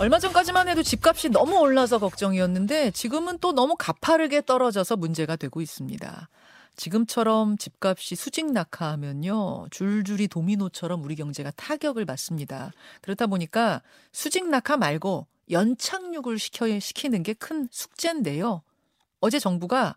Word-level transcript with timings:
얼마 0.00 0.20
전까지만 0.20 0.68
해도 0.68 0.82
집값이 0.84 1.28
너무 1.30 1.58
올라서 1.58 1.98
걱정이었는데 1.98 2.92
지금은 2.92 3.38
또 3.40 3.52
너무 3.52 3.74
가파르게 3.76 4.42
떨어져서 4.42 4.96
문제가 4.96 5.34
되고 5.34 5.60
있습니다. 5.60 6.28
지금처럼 6.76 7.58
집값이 7.58 8.14
수직 8.14 8.52
낙하하면요. 8.52 9.66
줄줄이 9.72 10.28
도미노처럼 10.28 11.02
우리 11.02 11.16
경제가 11.16 11.50
타격을 11.56 12.04
받습니다. 12.04 12.70
그렇다 13.00 13.26
보니까 13.26 13.82
수직 14.12 14.48
낙하 14.48 14.76
말고 14.76 15.26
연착륙을 15.50 16.38
시켜, 16.38 16.66
시키는 16.78 17.24
게 17.24 17.34
큰 17.34 17.66
숙제인데요. 17.72 18.62
어제 19.18 19.40
정부가 19.40 19.96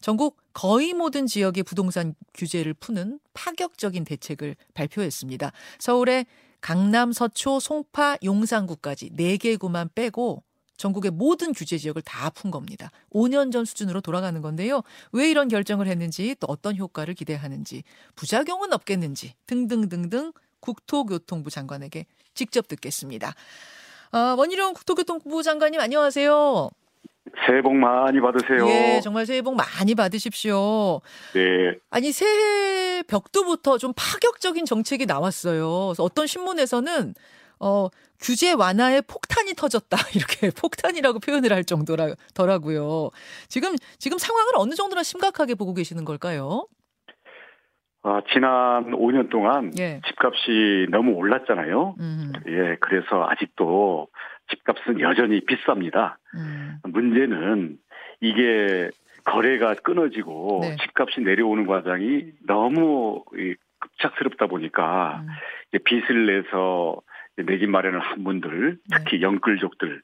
전국 0.00 0.36
거의 0.52 0.92
모든 0.92 1.26
지역의 1.26 1.64
부동산 1.64 2.14
규제를 2.34 2.74
푸는 2.74 3.18
파격적인 3.32 4.04
대책을 4.04 4.54
발표했습니다. 4.74 5.50
서울의 5.80 6.26
강남, 6.64 7.12
서초, 7.12 7.60
송파, 7.60 8.16
용산구까지 8.24 9.10
4개 9.10 9.58
구만 9.58 9.90
빼고 9.94 10.42
전국의 10.78 11.10
모든 11.10 11.52
규제 11.52 11.76
지역을 11.76 12.00
다 12.00 12.30
푼 12.30 12.50
겁니다. 12.50 12.90
5년 13.12 13.52
전 13.52 13.66
수준으로 13.66 14.00
돌아가는 14.00 14.40
건데요. 14.40 14.80
왜 15.12 15.28
이런 15.28 15.48
결정을 15.48 15.86
했는지 15.88 16.34
또 16.40 16.46
어떤 16.48 16.74
효과를 16.78 17.12
기대하는지 17.12 17.84
부작용은 18.14 18.72
없겠는지 18.72 19.34
등등등등 19.46 20.32
국토교통부 20.60 21.50
장관에게 21.50 22.06
직접 22.32 22.66
듣겠습니다. 22.66 23.34
아, 24.12 24.34
원희룡 24.38 24.72
국토교통부 24.72 25.42
장관님 25.42 25.80
안녕하세요. 25.80 26.70
새해 27.46 27.62
복 27.62 27.74
많이 27.74 28.20
받으세요. 28.20 28.66
예, 28.68 29.00
정말 29.02 29.26
새해 29.26 29.42
복 29.42 29.56
많이 29.56 29.94
받으십시오. 29.94 31.00
네. 31.34 31.78
아니 31.90 32.12
새해 32.12 33.02
벽두부터 33.02 33.78
좀 33.78 33.92
파격적인 33.96 34.64
정책이 34.64 35.06
나왔어요. 35.06 35.86
그래서 35.88 36.02
어떤 36.02 36.26
신문에서는 36.26 37.14
어 37.60 37.88
규제 38.20 38.52
완화에 38.52 39.00
폭탄이 39.02 39.54
터졌다 39.54 39.96
이렇게 40.14 40.50
폭탄이라고 40.50 41.18
표현을 41.20 41.52
할 41.52 41.64
정도라더라고요. 41.64 43.10
지금 43.48 43.74
지금 43.98 44.18
상황을 44.18 44.52
어느 44.56 44.74
정도나 44.74 45.02
심각하게 45.02 45.54
보고 45.54 45.74
계시는 45.74 46.04
걸까요? 46.04 46.66
아, 48.06 48.20
지난 48.34 48.90
5년 48.92 49.30
동안 49.30 49.72
예. 49.78 50.00
집값이 50.06 50.88
너무 50.90 51.12
올랐잖아요. 51.12 51.94
음, 51.98 52.32
예, 52.46 52.76
그래서 52.80 53.26
아직도 53.26 54.08
집값은 54.50 55.00
여전히 55.00 55.40
비쌉니다. 55.40 56.16
음, 56.34 56.78
문제는 56.84 57.78
이게 58.20 58.90
거래가 59.24 59.74
끊어지고 59.74 60.60
네. 60.62 60.76
집값이 60.76 61.20
내려오는 61.20 61.66
과정이 61.66 62.32
너무 62.46 63.24
이 63.34 63.54
급작스럽다 63.80 64.46
보니까 64.46 65.22
음. 65.22 65.28
이제 65.68 65.78
빚을 65.78 66.26
내서 66.26 67.00
내집 67.36 67.68
마련을 67.68 67.98
한 67.98 68.22
분들, 68.22 68.78
네. 68.88 68.96
특히 68.98 69.20
영끌족들, 69.22 70.02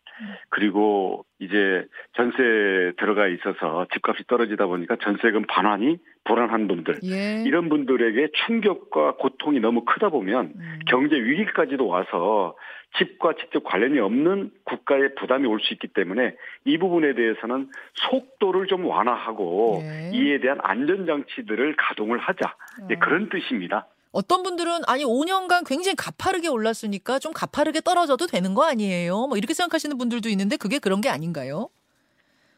그리고 0.48 1.24
이제 1.38 1.86
전세 2.14 2.92
들어가 2.98 3.28
있어서 3.28 3.86
집값이 3.92 4.24
떨어지다 4.26 4.66
보니까 4.66 4.96
전세금 4.96 5.44
반환이 5.46 5.98
불안한 6.24 6.66
분들, 6.68 6.98
예. 7.04 7.42
이런 7.46 7.68
분들에게 7.68 8.28
충격과 8.46 9.16
고통이 9.16 9.60
너무 9.60 9.84
크다 9.84 10.08
보면 10.08 10.52
음, 10.56 10.78
경제 10.88 11.16
위기까지도 11.16 11.86
와서 11.86 12.56
집과 12.98 13.34
직접 13.38 13.62
관련이 13.62 14.00
없는 14.00 14.50
국가의 14.64 15.14
부담이 15.14 15.46
올 15.46 15.60
수 15.60 15.72
있기 15.74 15.86
때문에 15.88 16.34
이 16.64 16.78
부분에 16.78 17.14
대해서는 17.14 17.68
속도를 17.94 18.66
좀 18.66 18.84
완화하고 18.86 19.80
예. 19.84 20.10
이에 20.12 20.40
대한 20.40 20.58
안전장치들을 20.62 21.76
가동을 21.76 22.18
하자. 22.18 22.54
예, 22.90 22.94
어. 22.94 22.98
그런 22.98 23.28
뜻입니다. 23.28 23.86
어떤 24.12 24.42
분들은 24.42 24.82
아니 24.88 25.04
5년간 25.04 25.66
굉장히 25.66 25.94
가파르게 25.96 26.48
올랐으니까 26.48 27.18
좀 27.18 27.32
가파르게 27.32 27.80
떨어져도 27.80 28.26
되는 28.26 28.54
거 28.54 28.64
아니에요? 28.64 29.26
뭐 29.28 29.36
이렇게 29.36 29.54
생각하시는 29.54 29.96
분들도 29.98 30.28
있는데 30.30 30.56
그게 30.56 30.78
그런 30.78 31.00
게 31.00 31.08
아닌가요? 31.08 31.68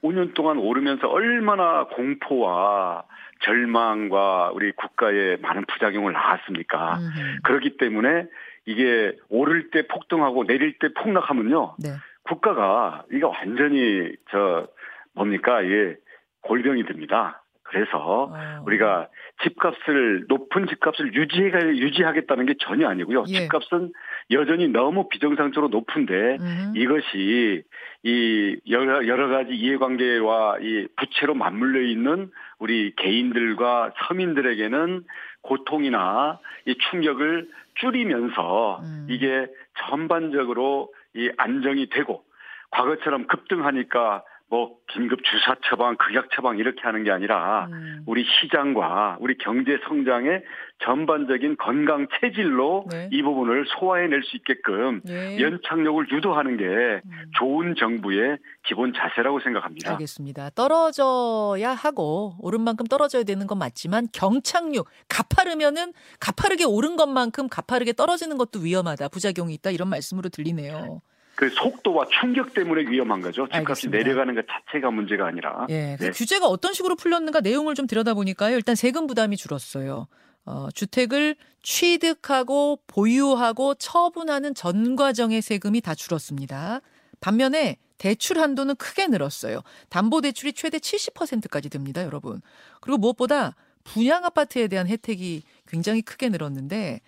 5년 0.02 0.34
동안 0.34 0.58
오르면서 0.58 1.08
얼마나 1.08 1.84
공포와 1.84 3.04
절망과 3.44 4.52
우리 4.54 4.72
국가에 4.72 5.36
많은 5.36 5.64
부작용을 5.66 6.12
낳았습니까? 6.12 6.98
음흠. 6.98 7.40
그렇기 7.42 7.76
때문에 7.76 8.26
이게 8.64 9.16
오를 9.28 9.70
때 9.70 9.86
폭등하고 9.86 10.44
내릴 10.44 10.78
때 10.78 10.88
폭락하면요. 10.94 11.76
네. 11.78 11.90
국가가 12.22 13.04
이거 13.12 13.28
완전히 13.28 14.12
저 14.30 14.68
뭡니까 15.12 15.60
이게 15.60 15.96
골병이 16.42 16.86
됩니다. 16.86 17.41
그래서 17.72 18.28
어. 18.30 18.62
우리가 18.66 19.08
집값을 19.42 20.26
높은 20.28 20.66
집값을 20.66 21.14
유지해 21.14 21.50
유지하겠다는 21.50 22.46
게 22.46 22.54
전혀 22.60 22.86
아니고요. 22.86 23.24
예. 23.28 23.40
집값은 23.40 23.92
여전히 24.30 24.68
너무 24.68 25.08
비정상적으로 25.08 25.68
높은데 25.68 26.36
음흠. 26.38 26.76
이것이 26.76 27.62
이 28.04 28.56
여러, 28.68 29.06
여러 29.06 29.28
가지 29.28 29.54
이해관계와 29.54 30.58
이 30.60 30.86
부채로 30.96 31.34
맞물려 31.34 31.80
있는 31.80 32.30
우리 32.58 32.94
개인들과 32.96 33.92
서민들에게는 34.06 35.04
고통이나 35.40 36.38
이 36.66 36.76
충격을 36.90 37.48
줄이면서 37.76 38.80
음. 38.82 39.06
이게 39.08 39.46
전반적으로 39.88 40.92
이 41.14 41.30
안정이 41.38 41.88
되고 41.88 42.22
과거처럼 42.70 43.26
급등하니까 43.26 44.24
뭐 44.52 44.76
긴급 44.92 45.20
주사 45.24 45.56
처방, 45.64 45.96
극약 45.96 46.28
처방 46.34 46.58
이렇게 46.58 46.82
하는 46.82 47.04
게 47.04 47.10
아니라 47.10 47.68
음. 47.72 48.02
우리 48.04 48.22
시장과 48.22 49.16
우리 49.18 49.38
경제 49.38 49.78
성장의 49.88 50.44
전반적인 50.84 51.56
건강 51.56 52.06
체질로 52.20 52.84
네. 52.90 53.08
이 53.10 53.22
부분을 53.22 53.64
소화해낼 53.66 54.22
수 54.22 54.36
있게끔 54.36 55.00
예. 55.08 55.40
연착륙을 55.40 56.10
유도하는 56.12 56.58
게 56.58 56.64
음. 56.66 57.30
좋은 57.38 57.76
정부의 57.78 58.36
기본 58.66 58.92
자세라고 58.92 59.40
생각합니다. 59.40 59.92
알겠습니다. 59.92 60.50
떨어져야 60.50 61.70
하고 61.72 62.34
오른 62.38 62.60
만큼 62.60 62.84
떨어져야 62.84 63.22
되는 63.22 63.46
건 63.46 63.56
맞지만 63.56 64.08
경착륙 64.12 64.86
가파르면은 65.08 65.94
가파르게 66.20 66.64
오른 66.64 66.96
것만큼 66.96 67.48
가파르게 67.48 67.94
떨어지는 67.94 68.36
것도 68.36 68.60
위험하다. 68.60 69.08
부작용이 69.08 69.54
있다. 69.54 69.70
이런 69.70 69.88
말씀으로 69.88 70.28
들리네요. 70.28 71.00
그 71.42 71.50
속도와 71.50 72.06
충격 72.20 72.54
때문에 72.54 72.88
위험한 72.88 73.20
거죠. 73.20 73.46
집값이 73.46 73.88
알겠습니다. 73.88 73.98
내려가는 73.98 74.34
것 74.36 74.46
자체가 74.46 74.92
문제가 74.92 75.26
아니라. 75.26 75.66
예. 75.70 75.96
그 75.98 76.04
네. 76.04 76.10
규제가 76.12 76.46
어떤 76.46 76.72
식으로 76.72 76.94
풀렸는가 76.94 77.40
내용을 77.40 77.74
좀 77.74 77.88
들여다보니까요. 77.88 78.54
일단 78.54 78.76
세금 78.76 79.08
부담이 79.08 79.36
줄었어요. 79.36 80.06
어, 80.44 80.68
주택을 80.72 81.34
취득하고 81.64 82.78
보유하고 82.86 83.74
처분하는 83.74 84.54
전 84.54 84.94
과정의 84.94 85.42
세금이 85.42 85.80
다 85.80 85.96
줄었습니다. 85.96 86.80
반면에 87.20 87.78
대출 87.98 88.38
한도는 88.38 88.76
크게 88.76 89.08
늘었어요. 89.08 89.62
담보 89.88 90.20
대출이 90.20 90.52
최대 90.52 90.78
70%까지 90.78 91.70
됩니다, 91.70 92.04
여러분. 92.04 92.40
그리고 92.80 92.98
무엇보다 92.98 93.56
분양 93.82 94.24
아파트에 94.24 94.68
대한 94.68 94.86
혜택이 94.86 95.42
굉장히 95.66 96.02
크게 96.02 96.28
늘었는데 96.28 97.00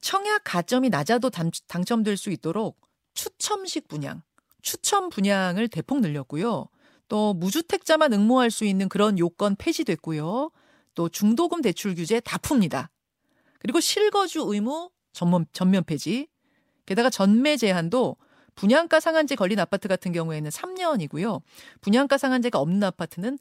청약 0.00 0.42
가점이 0.44 0.90
낮아도 0.90 1.30
당, 1.30 1.50
당첨될 1.66 2.16
수 2.16 2.30
있도록 2.30 2.83
추첨식 3.14 3.88
분양, 3.88 4.22
추첨 4.62 5.08
분양을 5.08 5.68
대폭 5.68 6.00
늘렸고요. 6.00 6.66
또 7.08 7.34
무주택자만 7.34 8.12
응모할 8.12 8.50
수 8.50 8.64
있는 8.64 8.88
그런 8.88 9.18
요건 9.18 9.56
폐지됐고요. 9.56 10.50
또 10.94 11.08
중도금 11.08 11.60
대출 11.62 11.94
규제 11.94 12.20
다 12.20 12.38
풉니다. 12.38 12.88
그리고 13.58 13.80
실거주 13.80 14.44
의무 14.46 14.90
전면, 15.12 15.46
전면 15.52 15.84
폐지. 15.84 16.28
게다가 16.86 17.10
전매 17.10 17.56
제한도 17.56 18.16
분양가 18.54 19.00
상한제 19.00 19.34
걸린 19.34 19.58
아파트 19.58 19.88
같은 19.88 20.12
경우에는 20.12 20.50
3년이고요. 20.50 21.40
분양가 21.80 22.18
상한제가 22.18 22.58
없는 22.58 22.82
아파트는 22.84 23.38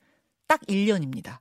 딱 0.48 0.62
1년입니다. 0.62 1.40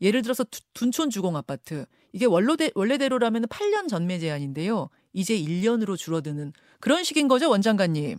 예를 0.00 0.22
들어서 0.22 0.44
두- 0.44 0.60
둔촌 0.74 1.10
주공 1.10 1.36
아파트 1.36 1.86
이게 2.12 2.24
원로대, 2.26 2.70
원래대로라면 2.74 3.46
8년 3.46 3.88
전매 3.88 4.18
제한인데요. 4.18 4.88
이제 5.18 5.34
1년으로 5.34 5.96
줄어드는 5.96 6.52
그런 6.80 7.02
식인 7.02 7.26
거죠, 7.26 7.50
원장관님. 7.50 8.18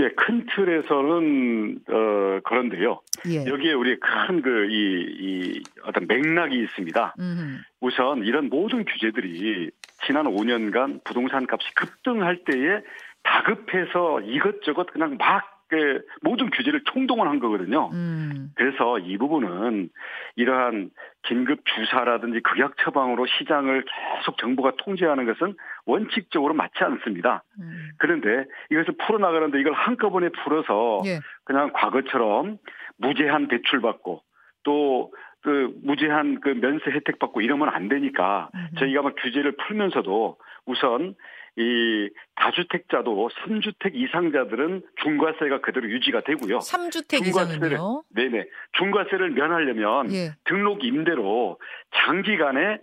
예, 0.00 0.08
큰 0.16 0.44
틀에서는 0.52 1.78
어 1.88 2.40
그런데요. 2.42 3.00
예. 3.28 3.46
여기에 3.46 3.74
우리 3.74 3.96
큰 4.00 4.42
그 4.42 4.66
이이 4.68 5.62
어떤 5.84 6.08
맥락이 6.08 6.58
있습니다. 6.64 7.14
음, 7.20 7.60
우선 7.80 8.24
이런 8.24 8.48
모든 8.48 8.84
규제들이 8.84 9.70
지난 10.04 10.26
5년간 10.26 11.04
부동산 11.04 11.46
값이 11.48 11.72
급등할 11.76 12.42
때에 12.44 12.80
다급해서 13.22 14.20
이것저것 14.22 14.86
그냥 14.92 15.16
막그 15.16 16.02
모든 16.22 16.50
규제를 16.50 16.82
총동원 16.92 17.28
한 17.28 17.38
거거든요. 17.38 17.90
음, 17.92 18.50
그래서 18.56 18.98
이 18.98 19.16
부분은 19.16 19.90
이러한 20.34 20.90
긴급 21.26 21.60
주사라든지 21.64 22.40
극약 22.40 22.76
처방으로 22.78 23.26
시장을 23.26 23.84
계속 24.18 24.38
정부가 24.38 24.72
통제하는 24.78 25.26
것은 25.26 25.56
원칙적으로 25.86 26.54
맞지 26.54 26.84
않습니다. 26.84 27.42
음. 27.58 27.90
그런데 27.98 28.44
이것을 28.70 28.94
풀어나가는데 29.06 29.60
이걸 29.60 29.72
한꺼번에 29.72 30.28
풀어서 30.30 31.02
예. 31.06 31.20
그냥 31.44 31.70
과거처럼 31.72 32.58
무제한 32.98 33.48
대출 33.48 33.80
받고 33.80 34.22
또 34.64 35.10
그 35.44 35.74
무제한 35.82 36.40
그 36.40 36.48
면세 36.48 36.90
혜택 36.90 37.18
받고 37.18 37.42
이러면 37.42 37.68
안 37.68 37.88
되니까 37.90 38.48
음흠. 38.54 38.76
저희가 38.78 39.02
막 39.02 39.14
규제를 39.20 39.52
풀면서도 39.52 40.38
우선 40.64 41.14
이 41.56 42.10
다주택자도 42.34 43.30
3주택 43.30 43.94
이상자들은 43.94 44.82
중과세가 45.02 45.60
그대로 45.60 45.88
유지가 45.88 46.22
되고요. 46.22 46.58
3주택 46.58 47.22
중과세를 47.22 47.72
이상은요? 47.72 48.02
네네 48.08 48.46
중과세를 48.78 49.30
면하려면 49.30 50.12
예. 50.12 50.34
등록 50.44 50.84
임대로 50.84 51.58
장기간에 51.94 52.78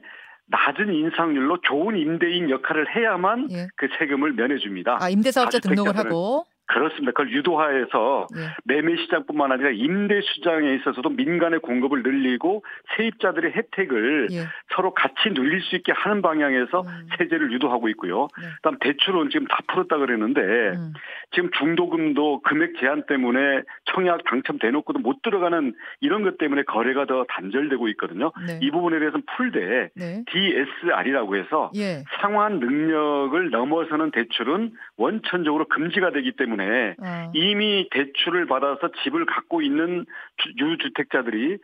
낮은 0.48 0.94
인상률로 0.94 1.62
좋은 1.62 1.98
임대인 1.98 2.50
역할을 2.50 2.96
해야만 2.96 3.50
예. 3.52 3.68
그 3.76 3.88
세금을 4.00 4.34
면해줍니다. 4.34 4.98
아, 5.02 5.10
임대사업자 5.10 5.60
등록을 5.60 5.98
하고. 5.98 6.46
그렇습니다. 6.72 7.12
그걸 7.12 7.32
유도화해서 7.32 8.28
예. 8.38 8.56
매매 8.64 8.96
시장뿐만 8.96 9.52
아니라 9.52 9.72
임대 9.72 10.22
시장에 10.22 10.74
있어서도 10.76 11.10
민간의 11.10 11.60
공급을 11.60 12.02
늘리고 12.04 12.64
세입자들의 12.96 13.52
혜택을 13.52 14.30
예. 14.32 14.46
서로 14.74 14.94
같이 14.94 15.34
누릴 15.34 15.62
수 15.62 15.76
있게 15.76 15.92
하는 15.92 16.22
방향에서 16.22 16.82
음. 16.82 17.08
세제를 17.18 17.52
유도하고 17.52 17.90
있고요. 17.90 18.28
네. 18.40 18.48
그다음 18.58 18.78
대출은 18.80 19.30
지금 19.32 19.48
다 19.48 19.60
풀었다 19.68 19.98
그랬는데 19.98 20.42
음. 20.42 20.94
지금 21.32 21.50
중도금도 21.58 22.42
금액 22.42 22.80
제한 22.80 23.06
때문에 23.06 23.64
청약 23.86 24.24
당첨돼놓고도 24.24 25.00
못 25.00 25.22
들어가는 25.22 25.74
이런 26.00 26.24
것 26.24 26.38
때문에 26.38 26.64
거래가 26.64 27.06
더 27.06 27.26
단절되고 27.28 27.90
있거든요. 27.90 28.32
네. 28.48 28.60
이 28.62 28.72
부분에 28.72 29.00
대해서는 29.00 29.24
풀되 29.36 29.90
네. 29.96 30.24
DSR이라고 30.32 31.36
해서 31.36 31.72
예. 31.76 32.04
상환 32.22 32.60
능력을 32.60 33.50
넘어서는 33.50 34.12
대출은 34.12 34.72
원천적으로 34.98 35.66
금지가 35.68 36.12
되기 36.12 36.32
때문에 36.32 36.61
아. 37.02 37.32
이미 37.34 37.88
대출을 37.92 38.46
받아서 38.48 38.90
집을 39.04 39.26
갖고 39.26 39.62
있는 39.62 40.06
주- 40.38 40.52
유주택자들이 40.66 41.58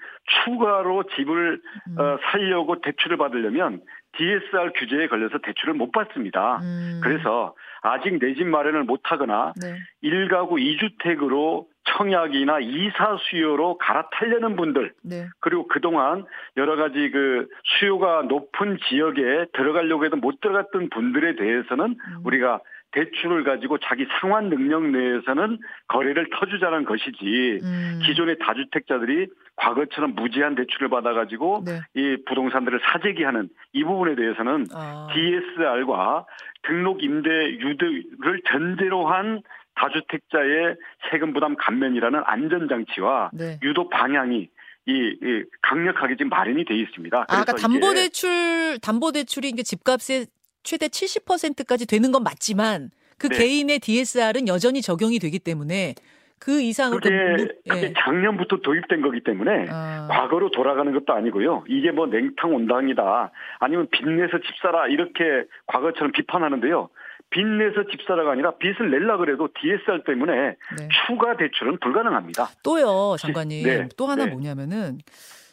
추가로 0.45 1.03
집을 1.15 1.61
음. 1.87 1.99
어, 1.99 2.17
살려고 2.31 2.81
대출을 2.81 3.17
받으려면 3.17 3.81
DSR 4.17 4.71
규제에 4.75 5.07
걸려서 5.07 5.37
대출을 5.39 5.73
못 5.75 5.91
받습니다. 5.91 6.57
음. 6.61 7.01
그래서 7.03 7.53
아직 7.83 8.17
내 8.19 8.33
집 8.33 8.47
마련을 8.47 8.83
못 8.83 9.01
하거나 9.03 9.53
네. 9.61 9.75
1가구 10.03 10.53
2주택으로 10.53 11.65
청약이나 11.89 12.59
이사 12.59 13.17
수요로 13.29 13.77
갈아타려는 13.77 14.55
분들 14.55 14.93
네. 15.03 15.27
그리고 15.39 15.67
그동안 15.67 16.25
여러 16.57 16.75
가지 16.75 17.09
그 17.11 17.47
수요가 17.79 18.23
높은 18.23 18.77
지역에 18.89 19.45
들어가려고 19.53 20.03
해도 20.05 20.17
못 20.17 20.41
들어갔던 20.41 20.89
분들에 20.89 21.35
대해서는 21.35 21.85
음. 21.85 21.97
우리가 22.25 22.59
대출을 22.97 23.43
가지고 23.43 23.77
자기 23.77 24.07
상환 24.19 24.49
능력 24.49 24.83
내에서는 24.83 25.59
거래를 25.87 26.29
터주자는 26.31 26.85
것이지 26.85 27.59
음. 27.61 27.99
기존의 28.03 28.37
다주택자들이 28.39 29.27
과거처럼 29.55 30.15
무제한 30.15 30.55
대출을 30.55 30.89
받아가지고 30.89 31.63
네. 31.65 31.81
이 31.93 32.17
부동산들을 32.27 32.79
사재기하는 32.83 33.49
이 33.73 33.83
부분에 33.83 34.15
대해서는 34.15 34.65
아. 34.73 35.07
DSR과 35.13 36.25
등록 36.63 37.03
임대 37.03 37.29
유도를 37.29 38.41
전제로 38.49 39.07
한 39.07 39.41
다주택자의 39.75 40.75
세금 41.11 41.33
부담 41.33 41.55
감면이라는 41.55 42.21
안전장치와 42.25 43.29
네. 43.33 43.59
유도 43.61 43.89
방향이 43.89 44.49
이, 44.87 44.91
이 44.91 45.43
강력하게 45.61 46.15
지금 46.15 46.29
마련이 46.29 46.65
돼 46.65 46.73
있습니다. 46.75 47.17
아, 47.19 47.25
그러니까 47.25 47.51
그래서 47.51 47.67
담보 47.67 47.91
이게 47.91 48.03
대출 48.03 48.79
담보 48.81 49.11
대출이 49.11 49.49
이게 49.49 49.61
집값의 49.61 50.27
최대 50.67 50.89
70%까지 50.89 51.87
되는 51.87 52.11
건 52.11 52.23
맞지만 52.23 52.91
그 53.17 53.29
네. 53.29 53.37
개인의 53.37 53.79
DSR은 53.79 54.49
여전히 54.49 54.81
적용이 54.81 55.17
되기 55.17 55.39
때문에 55.39 55.95
그 56.39 56.59
이상으로 56.61 56.99
그게, 56.99 57.15
그 57.15 57.41
무- 57.41 57.47
그게 57.69 57.87
예. 57.87 57.93
작년부터 57.97 58.57
도입된 58.57 59.01
거기 59.01 59.23
때문에 59.23 59.67
아, 59.69 60.07
과거로 60.11 60.51
돌아가는 60.51 60.91
것도 60.91 61.13
아니고요. 61.13 61.63
이게 61.69 61.91
뭐 61.91 62.05
냉탕 62.07 62.53
온당이다. 62.53 63.31
아니면 63.59 63.87
빚내서 63.91 64.39
집 64.45 64.57
사라 64.61 64.87
이렇게 64.87 65.45
과거처럼 65.67 66.11
비판하는데요. 66.11 66.89
빚내서 67.29 67.85
집 67.89 68.01
사라가 68.05 68.31
아니라 68.33 68.57
빚을 68.57 68.91
낼라 68.91 69.17
그래도 69.17 69.47
DSR 69.59 70.03
때문에 70.05 70.33
네. 70.33 70.87
추가 71.07 71.37
대출은 71.37 71.79
불가능합니다. 71.79 72.49
또요, 72.61 73.15
장관님. 73.17 73.63
네, 73.65 73.87
또 73.97 74.05
하나 74.07 74.25
네. 74.25 74.31
뭐냐면은 74.31 74.99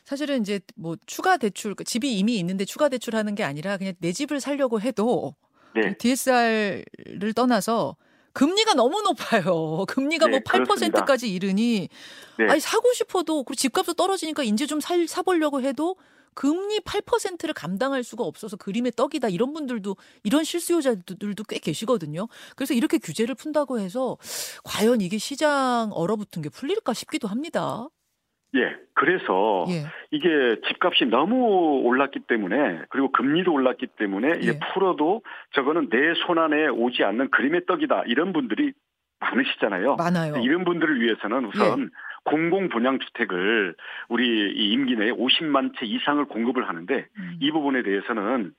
사실은 0.05 0.43
이제 0.43 0.61
뭐 0.77 0.97
추가 1.07 1.37
대출 1.37 1.75
그 1.75 1.85
집이 1.85 2.19
이미 2.19 2.39
있는데 2.39 2.65
추가 2.65 2.89
대출하는 2.89 3.35
게 3.35 3.43
아니라 3.45 3.77
그냥 3.79 3.95
내 4.01 4.13
집을 4.13 4.41
살려고 4.41 4.81
해도 4.81 5.35
네. 5.75 5.97
DSR을 5.99 7.33
떠나서 7.35 7.97
금리가 8.33 8.75
너무 8.75 9.01
높아요. 9.03 9.85
금리가 9.89 10.27
네, 10.27 10.31
뭐 10.33 10.41
그렇습니다. 10.47 11.05
8%까지 11.05 11.33
이르니 11.33 11.89
네. 12.39 12.47
아니 12.51 12.61
사고 12.61 12.93
싶어도 12.93 13.45
그리고 13.45 13.55
집값도 13.55 13.95
떨어지니까 13.95 14.43
이제 14.43 14.67
좀 14.67 14.81
살 14.81 15.07
사보려고 15.09 15.61
해도 15.63 15.97
금리 16.35 16.81
8%를 16.81 17.55
감당할 17.55 18.03
수가 18.03 18.25
없어서 18.25 18.57
그림의 18.57 18.93
떡이다 18.97 19.29
이런 19.29 19.53
분들도 19.53 19.97
이런 20.25 20.43
실수요자들도 20.43 21.45
꽤 21.45 21.59
계시거든요. 21.61 22.27
그래서 22.57 22.75
이렇게 22.75 22.99
규제를 22.99 23.37
푼다고 23.37 23.79
해서 23.79 24.19
과연 24.65 25.01
이게 25.01 25.17
시장 25.19 25.91
얼어붙은 25.93 26.43
게 26.43 26.49
풀릴까 26.49 26.93
싶기도 26.93 27.29
합니다. 27.29 27.89
예. 28.55 28.77
그래서 28.95 29.65
예. 29.69 29.87
이게 30.11 30.29
집값이 30.69 31.07
너무 31.07 31.81
올랐기 31.85 32.21
때문에 32.29 32.83
그리고 32.91 33.11
금리도 33.13 33.53
올랐기 33.53 33.89
때문에 33.99 34.35
이게 34.39 34.49
예. 34.55 34.59
풀어도 34.73 35.23
저거는 35.53 35.89
내 35.91 36.15
손 36.27 36.39
안에 36.39 36.69
오지 36.69 37.03
않는 37.05 37.31
그림의 37.31 37.67
떡이다 37.67 38.05
이런 38.07 38.33
분들이 38.33 38.73
많으시잖아요. 39.21 39.97
많아요. 39.97 40.37
이런 40.43 40.65
분들을 40.65 41.01
위해서는 41.01 41.47
우선 41.47 41.91
공공 42.25 42.69
분양 42.69 42.99
주택을 42.99 43.75
우리 44.09 44.25
이 44.55 44.73
임기 44.73 44.97
내에 44.97 45.11
50만 45.11 45.73
채 45.79 45.87
이상을 45.87 46.25
공급을 46.27 46.69
하는데 46.69 47.07
음. 47.19 47.37
이 47.41 47.51
부분에 47.51 47.83
대해서는 47.83 48.53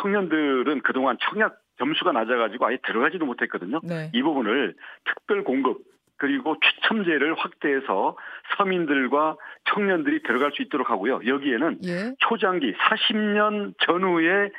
청년들은 0.00 0.80
그동안 0.82 1.16
청약 1.20 1.56
점수가 1.78 2.12
낮아가지고 2.12 2.66
아예 2.66 2.78
들어가지도 2.84 3.24
못했거든요. 3.26 3.80
네. 3.84 4.10
이 4.12 4.22
부분을 4.22 4.74
특별 5.04 5.44
공급 5.44 5.78
그리고 6.18 6.56
추첨제를 6.60 7.34
확대해서 7.38 8.16
서민들과 8.56 9.36
청년들이 9.72 10.22
들어갈 10.24 10.52
수 10.52 10.62
있도록 10.62 10.90
하고요. 10.90 11.20
여기에는 11.26 11.78
예. 11.84 12.14
초장기 12.18 12.74
40년 12.74 13.74
전후에 13.80 14.50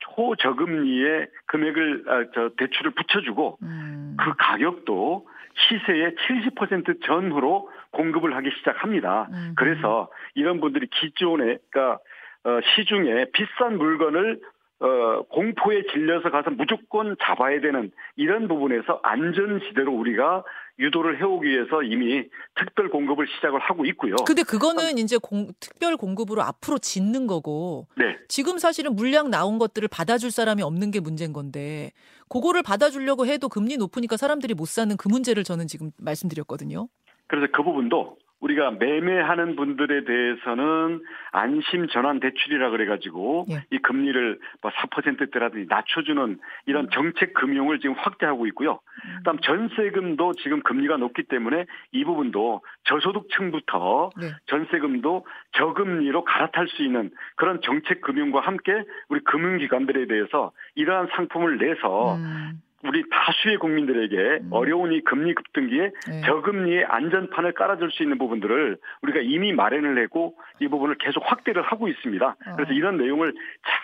초저금리의 0.00 1.28
금액을 1.46 2.04
아, 2.08 2.24
저 2.34 2.50
대출을 2.58 2.92
붙여주고 2.92 3.58
음. 3.62 4.16
그 4.20 4.34
가격도 4.36 5.26
시세의 5.56 6.14
70% 6.28 7.04
전후로 7.04 7.70
공급을 7.92 8.36
하기 8.36 8.50
시작합니다. 8.58 9.28
음. 9.32 9.54
그래서 9.56 10.10
이런 10.34 10.60
분들이 10.60 10.86
기존에 10.88 11.58
그러니까 11.70 11.98
어, 12.44 12.60
시중에 12.74 13.26
비싼 13.32 13.78
물건을 13.78 14.40
어, 14.84 15.22
공포에 15.30 15.84
질려서 15.92 16.30
가서 16.30 16.50
무조건 16.50 17.16
잡아야 17.22 17.58
되는 17.62 17.90
이런 18.16 18.48
부분에서 18.48 19.00
안전지대로 19.02 19.90
우리가 19.90 20.44
유도를 20.78 21.18
해오기 21.20 21.48
위해서 21.48 21.82
이미 21.82 22.24
특별 22.54 22.90
공급을 22.90 23.26
시작을 23.26 23.60
하고 23.60 23.86
있고요. 23.86 24.16
근데 24.26 24.42
그거는 24.42 24.98
이제 24.98 25.16
공, 25.16 25.48
특별 25.58 25.96
공급으로 25.96 26.42
앞으로 26.42 26.78
짓는 26.78 27.26
거고 27.26 27.86
네. 27.96 28.18
지금 28.28 28.58
사실은 28.58 28.94
물량 28.94 29.30
나온 29.30 29.58
것들을 29.58 29.88
받아줄 29.88 30.30
사람이 30.30 30.62
없는 30.62 30.90
게 30.90 31.00
문제인 31.00 31.32
건데 31.32 31.90
그거를 32.28 32.62
받아주려고 32.62 33.24
해도 33.24 33.48
금리 33.48 33.78
높으니까 33.78 34.18
사람들이 34.18 34.52
못 34.52 34.68
사는 34.68 34.94
그 34.98 35.08
문제를 35.08 35.44
저는 35.44 35.66
지금 35.66 35.92
말씀드렸거든요. 35.96 36.88
그래서 37.26 37.46
그 37.52 37.62
부분도 37.62 38.18
우리가 38.40 38.72
매매하는 38.72 39.56
분들에 39.56 40.04
대해서는 40.04 41.00
안심 41.32 41.88
전환 41.88 42.20
대출이라 42.20 42.70
그래가지고 42.70 43.46
예. 43.50 43.64
이 43.70 43.78
금리를 43.78 44.38
뭐 44.60 44.70
4%대라든지 44.70 45.66
낮춰주는 45.68 46.38
이런 46.66 46.88
정책 46.92 47.32
금융을 47.34 47.80
지금 47.80 47.94
확대하고 47.96 48.46
있고요. 48.48 48.80
그다음 49.18 49.38
전세금도 49.38 50.34
지금 50.42 50.62
금리가 50.62 50.98
높기 50.98 51.22
때문에 51.22 51.64
이 51.92 52.04
부분도 52.04 52.62
저소득층부터 52.84 54.10
네. 54.20 54.32
전세금도 54.46 55.26
저금리로 55.52 56.24
갈아탈 56.24 56.68
수 56.68 56.82
있는 56.82 57.10
그런 57.36 57.60
정책 57.62 58.02
금융과 58.02 58.40
함께 58.40 58.72
우리 59.08 59.20
금융기관들에 59.24 60.06
대해서 60.06 60.52
이러한 60.74 61.08
상품을 61.14 61.58
내서 61.58 62.16
음, 62.16 62.60
우리 62.86 63.04
다수의 63.10 63.58
국민들에게 63.58 64.16
음. 64.44 64.48
어려운 64.50 64.92
이 64.92 65.02
금리 65.02 65.34
급등기에 65.34 65.90
네. 66.08 66.22
저금리의 66.24 66.84
안전판을 66.86 67.52
깔아줄 67.52 67.90
수 67.92 68.02
있는 68.02 68.18
부분들을 68.18 68.78
우리가 69.02 69.20
이미 69.20 69.52
마련을 69.52 70.02
했고 70.02 70.36
이 70.60 70.68
부분을 70.68 70.96
계속 70.98 71.22
확대를 71.26 71.62
하고 71.62 71.88
있습니다. 71.88 72.36
그래서 72.56 72.70
어. 72.70 72.74
이런 72.74 72.96
내용을 72.96 73.34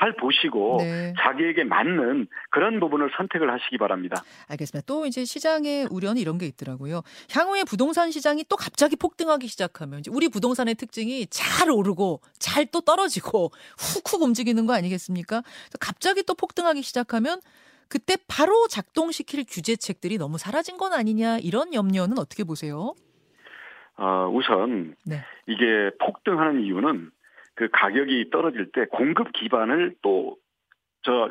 잘 0.00 0.14
보시고 0.14 0.78
네. 0.80 1.12
자기에게 1.18 1.64
맞는 1.64 2.28
그런 2.50 2.80
부분을 2.80 3.10
선택을 3.16 3.52
하시기 3.52 3.78
바랍니다. 3.78 4.22
알겠습니다. 4.48 4.86
또 4.86 5.06
이제 5.06 5.24
시장의 5.24 5.88
우려는 5.90 6.18
이런 6.18 6.38
게 6.38 6.46
있더라고요. 6.46 7.02
향후에 7.30 7.64
부동산 7.64 8.10
시장이 8.10 8.44
또 8.48 8.56
갑자기 8.56 8.96
폭등하기 8.96 9.46
시작하면 9.46 10.00
이제 10.00 10.10
우리 10.14 10.28
부동산의 10.28 10.76
특징이 10.76 11.26
잘 11.26 11.70
오르고 11.70 12.20
잘 12.38 12.70
또 12.72 12.80
떨어지고 12.80 13.50
훅훅 13.78 14.22
움직이는 14.22 14.66
거 14.66 14.74
아니겠습니까? 14.74 15.42
그래서 15.42 15.78
갑자기 15.80 16.22
또 16.22 16.34
폭등하기 16.34 16.82
시작하면 16.82 17.40
그때 17.90 18.16
바로 18.28 18.68
작동시킬 18.68 19.44
규제책들이 19.48 20.16
너무 20.18 20.38
사라진 20.38 20.78
건 20.78 20.92
아니냐 20.92 21.38
이런 21.38 21.74
염려는 21.74 22.18
어떻게 22.18 22.44
보세요? 22.44 22.94
어, 23.96 24.28
우선 24.32 24.94
네. 25.04 25.16
이게 25.46 25.90
폭등하는 26.00 26.60
이유는 26.62 27.10
그 27.54 27.68
가격이 27.72 28.30
떨어질 28.30 28.70
때 28.72 28.86
공급 28.86 29.32
기반을 29.32 29.96
또 30.02 30.36
저 31.02 31.30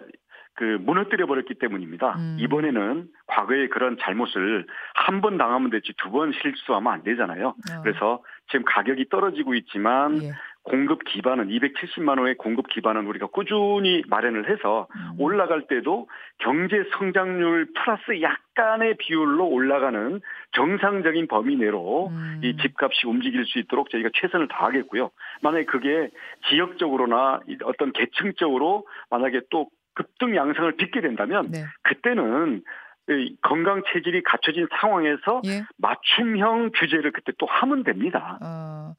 그 0.55 0.63
무너뜨려 0.81 1.25
버렸기 1.25 1.53
때문입니다. 1.53 2.17
음. 2.17 2.35
이번에는 2.37 3.07
과거의 3.27 3.69
그런 3.69 3.95
잘못을 3.97 4.67
한 4.93 5.21
번 5.21 5.37
당하면 5.37 5.69
됐지 5.69 5.93
두 5.95 6.09
번 6.11 6.33
실수하면 6.33 6.91
안 6.91 7.03
되잖아요. 7.03 7.49
어. 7.49 7.81
그래서 7.81 8.21
지금 8.51 8.65
가격이 8.65 9.07
떨어지고 9.07 9.53
있지만 9.55 10.21
예. 10.21 10.31
공급 10.69 11.03
기반은 11.03 11.47
270만 11.47 12.19
원의 12.19 12.35
공급 12.35 12.69
기반은 12.69 13.07
우리가 13.07 13.27
꾸준히 13.27 14.03
마련을 14.07 14.49
해서 14.49 14.87
음. 14.95 15.15
올라갈 15.19 15.67
때도 15.67 16.07
경제 16.37 16.83
성장률 16.93 17.73
플러스 17.73 18.21
약간의 18.21 18.97
비율로 18.97 19.47
올라가는 19.47 20.21
정상적인 20.51 21.27
범위 21.27 21.55
내로 21.55 22.07
음. 22.09 22.41
이 22.43 22.55
집값이 22.57 23.07
움직일 23.07 23.45
수 23.45 23.59
있도록 23.59 23.89
저희가 23.89 24.09
최선을 24.13 24.47
다하겠고요. 24.47 25.09
만약에 25.41 25.65
그게 25.65 26.09
지역적으로나 26.49 27.41
이 27.47 27.57
어떤 27.63 27.91
계층적으로 27.91 28.85
만약에 29.09 29.41
또 29.49 29.69
급등 29.95 30.35
양상을 30.35 30.71
빚게 30.77 31.01
된다면 31.01 31.49
네. 31.51 31.63
그때는 31.81 32.63
이 33.09 33.35
건강 33.41 33.81
체질이 33.91 34.21
갖춰진 34.21 34.67
상황에서 34.79 35.41
예. 35.45 35.63
맞춤형 35.77 36.71
규제를 36.75 37.11
그때 37.11 37.31
또 37.39 37.47
하면 37.47 37.83
됩니다. 37.83 38.37
어, 38.41 38.93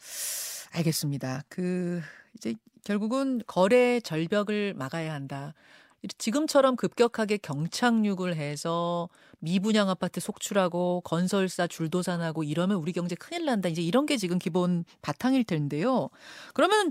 알겠습니다. 0.70 1.44
그 1.48 2.00
이제 2.36 2.54
결국은 2.84 3.40
거래 3.46 4.00
절벽을 4.00 4.74
막아야 4.74 5.12
한다. 5.12 5.54
지금처럼 6.16 6.76
급격하게 6.76 7.38
경착륙을 7.38 8.36
해서 8.36 9.08
미분양 9.38 9.90
아파트 9.90 10.18
속출하고 10.20 11.02
건설사 11.02 11.66
줄도산하고 11.66 12.42
이러면 12.42 12.78
우리 12.78 12.92
경제 12.92 13.14
큰일 13.14 13.44
난다. 13.44 13.68
이제 13.68 13.82
이런 13.82 14.06
게 14.06 14.16
지금 14.16 14.38
기본 14.38 14.84
바탕일 15.02 15.44
텐데요. 15.44 16.08
그러면 16.54 16.90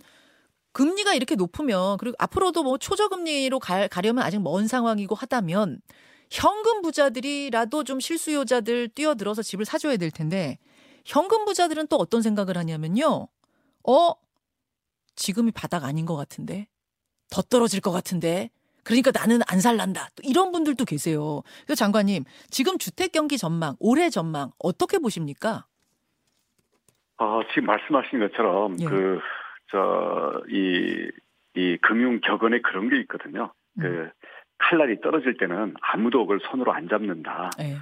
금리가 0.73 1.15
이렇게 1.15 1.35
높으면 1.35 1.97
그리고 1.97 2.15
앞으로도 2.19 2.63
뭐 2.63 2.77
초저금리로 2.77 3.59
가, 3.59 3.87
가려면 3.87 4.23
아직 4.23 4.39
먼 4.39 4.67
상황이고 4.67 5.15
하다면 5.15 5.81
현금 6.29 6.83
부자들이라도 6.83 7.83
좀 7.83 7.99
실수요자들 7.99 8.89
뛰어들어서 8.89 9.41
집을 9.41 9.65
사줘야 9.65 9.97
될 9.97 10.11
텐데 10.11 10.59
현금 11.05 11.45
부자들은 11.45 11.87
또 11.87 11.95
어떤 11.95 12.21
생각을 12.21 12.55
하냐면요. 12.57 13.27
어? 13.89 14.13
지금이 15.15 15.51
바닥 15.51 15.83
아닌 15.83 16.05
것 16.05 16.15
같은데? 16.15 16.67
더 17.31 17.41
떨어질 17.41 17.81
것 17.81 17.91
같은데? 17.91 18.49
그러니까 18.83 19.11
나는 19.11 19.39
안 19.51 19.59
살란다. 19.59 20.09
또 20.15 20.23
이런 20.23 20.51
분들도 20.51 20.85
계세요. 20.85 21.41
그래서 21.65 21.83
장관님, 21.83 22.23
지금 22.49 22.77
주택 22.77 23.11
경기 23.11 23.37
전망, 23.37 23.75
올해 23.79 24.09
전망 24.09 24.51
어떻게 24.59 24.99
보십니까? 24.99 25.65
어, 27.17 27.41
지금 27.49 27.65
말씀하신 27.65 28.19
것처럼 28.19 28.77
예. 28.79 28.85
그, 28.85 29.19
저, 29.71 30.41
이, 30.49 31.09
이 31.55 31.77
금융 31.81 32.21
격언에 32.21 32.61
그런 32.61 32.89
게 32.89 32.99
있거든요. 33.01 33.51
음. 33.79 33.81
그, 33.81 34.09
칼날이 34.59 35.01
떨어질 35.01 35.37
때는 35.37 35.73
아무도 35.81 36.25
그걸 36.25 36.39
손으로 36.49 36.73
안 36.73 36.87
잡는다. 36.87 37.49
예. 37.61 37.77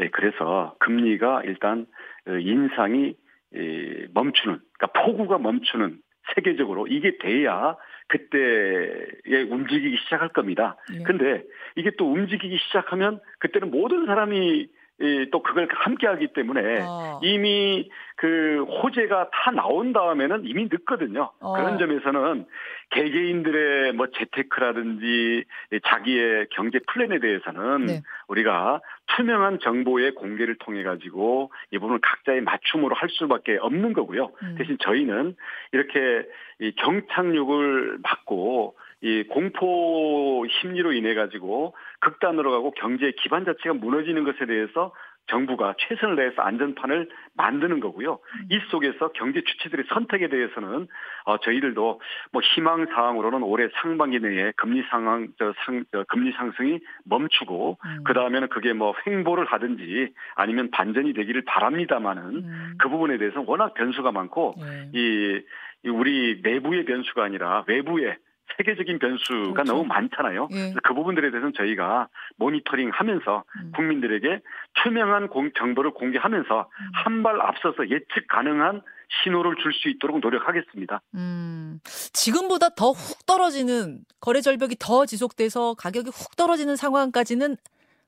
예, 0.00 0.10
그래서 0.10 0.74
금리가 0.80 1.42
일단 1.44 1.86
어, 2.26 2.32
인상이 2.32 3.14
이, 3.54 4.06
멈추는, 4.12 4.60
그러니까 4.78 5.04
폭우가 5.04 5.38
멈추는 5.38 5.98
세계적으로 6.34 6.86
이게 6.86 7.18
돼야 7.18 7.76
그때에 8.08 9.42
움직이기 9.50 9.96
시작할 10.04 10.28
겁니다. 10.28 10.76
예. 10.94 11.02
근데 11.02 11.42
이게 11.76 11.90
또 11.96 12.10
움직이기 12.12 12.58
시작하면 12.66 13.20
그때는 13.38 13.70
모든 13.70 14.06
사람이 14.06 14.68
이, 15.00 15.26
또 15.32 15.42
그걸 15.42 15.68
함께 15.70 16.06
하기 16.06 16.28
때문에 16.34 16.82
어. 16.82 17.20
이미 17.22 17.90
그 18.16 18.64
호재가 18.64 19.30
다 19.32 19.50
나온 19.50 19.92
다음에는 19.92 20.42
이미 20.44 20.64
늦거든요. 20.64 21.32
어. 21.40 21.54
그런 21.54 21.78
점에서는 21.78 22.46
개개인들의 22.94 23.92
뭐 23.94 24.06
재테크라든지 24.06 25.44
자기의 25.84 26.46
경제 26.50 26.78
플랜에 26.86 27.18
대해서는 27.18 27.86
네. 27.86 28.02
우리가 28.28 28.80
투명한 29.16 29.58
정보의 29.60 30.14
공개를 30.14 30.56
통해 30.58 30.82
가지고 30.82 31.52
이 31.72 31.78
부분을 31.78 32.00
각자의 32.00 32.42
맞춤으로 32.42 32.94
할 32.94 33.08
수밖에 33.10 33.58
없는 33.60 33.92
거고요. 33.92 34.30
음. 34.42 34.54
대신 34.56 34.78
저희는 34.80 35.34
이렇게 35.72 36.26
이 36.60 36.72
경착륙을 36.76 37.98
막고 38.02 38.76
이 39.02 39.24
공포 39.24 40.46
심리로 40.60 40.92
인해 40.92 41.14
가지고 41.14 41.74
극단으로 42.00 42.50
가고 42.52 42.70
경제의 42.70 43.12
기반 43.16 43.44
자체가 43.44 43.74
무너지는 43.74 44.24
것에 44.24 44.46
대해서 44.46 44.92
정부가 45.26 45.74
최선을 45.78 46.16
다해서 46.16 46.42
안전판을 46.42 47.08
만드는 47.34 47.80
거고요. 47.80 48.18
이 48.50 48.58
속에서 48.70 49.12
경제 49.12 49.42
주체들의 49.42 49.86
선택에 49.88 50.28
대해서는 50.28 50.86
어, 51.24 51.38
저희들도 51.38 52.00
뭐 52.32 52.42
희망 52.42 52.86
사항으로는 52.86 53.42
올해 53.42 53.68
상반기 53.74 54.20
내에 54.20 54.52
금리 54.56 54.82
상황 54.90 55.28
저 55.38 55.52
상, 55.64 55.84
저 55.92 56.04
금리 56.08 56.32
상승이 56.32 56.80
멈추고 57.04 57.78
음. 57.84 58.04
그 58.04 58.12
다음에는 58.12 58.48
그게 58.48 58.72
뭐 58.72 58.94
횡보를 59.06 59.46
하든지 59.46 60.12
아니면 60.36 60.70
반전이 60.70 61.14
되기를 61.14 61.42
바랍니다만은 61.46 62.22
음. 62.22 62.74
그 62.78 62.88
부분에 62.88 63.18
대해서는 63.18 63.46
워낙 63.48 63.74
변수가 63.74 64.12
많고 64.12 64.54
예. 64.58 64.90
이, 64.92 65.40
이 65.84 65.88
우리 65.88 66.40
내부의 66.42 66.84
변수가 66.84 67.24
아니라 67.24 67.64
외부의 67.66 68.16
세계적인 68.56 68.98
변수가 68.98 69.52
그렇죠. 69.52 69.72
너무 69.72 69.84
많잖아요. 69.84 70.48
예. 70.52 70.74
그 70.82 70.94
부분들에 70.94 71.30
대해서는 71.30 71.52
저희가 71.56 72.08
모니터링 72.36 72.90
하면서 72.92 73.44
음. 73.62 73.72
국민들에게 73.74 74.40
투명한 74.82 75.28
공- 75.28 75.50
정보를 75.58 75.92
공개하면서 75.92 76.60
음. 76.60 76.90
한발 76.94 77.40
앞서서 77.40 77.88
예측 77.90 78.26
가능한 78.28 78.82
신호를 79.22 79.56
줄 79.62 79.72
수 79.72 79.88
있도록 79.90 80.18
노력하겠습니다. 80.20 81.00
음, 81.14 81.78
지금보다 81.84 82.70
더 82.70 82.90
훅 82.92 83.26
떨어지는 83.26 84.00
거래 84.20 84.40
절벽이 84.40 84.76
더 84.80 85.04
지속돼서 85.06 85.74
가격이 85.74 86.10
훅 86.10 86.36
떨어지는 86.36 86.74
상황까지는 86.76 87.56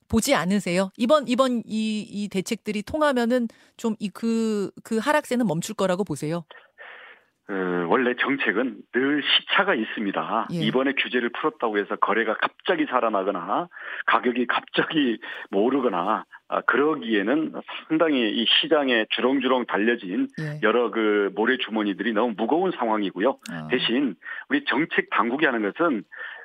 보지 0.09 0.35
않으세요? 0.35 0.91
이번 0.97 1.27
이번 1.29 1.63
이, 1.67 2.01
이 2.09 2.29
대책들이 2.29 2.83
통하면은 2.85 3.49
좀 3.77 3.97
이 3.99 4.09
그그 4.09 4.99
하락세는 4.99 5.47
멈출 5.47 5.75
거라고 5.75 6.05
보세요. 6.05 6.45
어, 7.49 7.87
원래 7.89 8.15
정책은 8.15 8.77
늘 8.93 9.23
시차가 9.23 9.75
있습니다. 9.75 10.49
예. 10.53 10.57
이번에 10.57 10.95
규제를 10.95 11.31
풀었다고 11.31 11.79
해서 11.79 11.95
거래가 11.97 12.35
갑자기 12.35 12.87
살아나거나 12.87 13.69
가격이 14.07 14.47
갑자기 14.47 15.19
뭐 15.51 15.63
오르거나 15.63 16.25
아, 16.49 16.61
그러기에는 16.63 17.53
상당히 17.89 18.31
이 18.31 18.47
시장에 18.61 19.07
주렁주렁 19.11 19.67
달려진 19.67 20.29
예. 20.41 20.61
여러 20.63 20.91
그 20.91 21.31
모래 21.37 21.57
주머니들이 21.57 22.13
너무 22.13 22.35
무거운 22.37 22.73
상황이고요. 22.73 23.39
아, 23.51 23.69
대신 23.71 24.17
우리 24.49 24.65
정책 24.65 25.11
당국이 25.11 25.47
하는 25.47 25.63
것은 25.63 26.03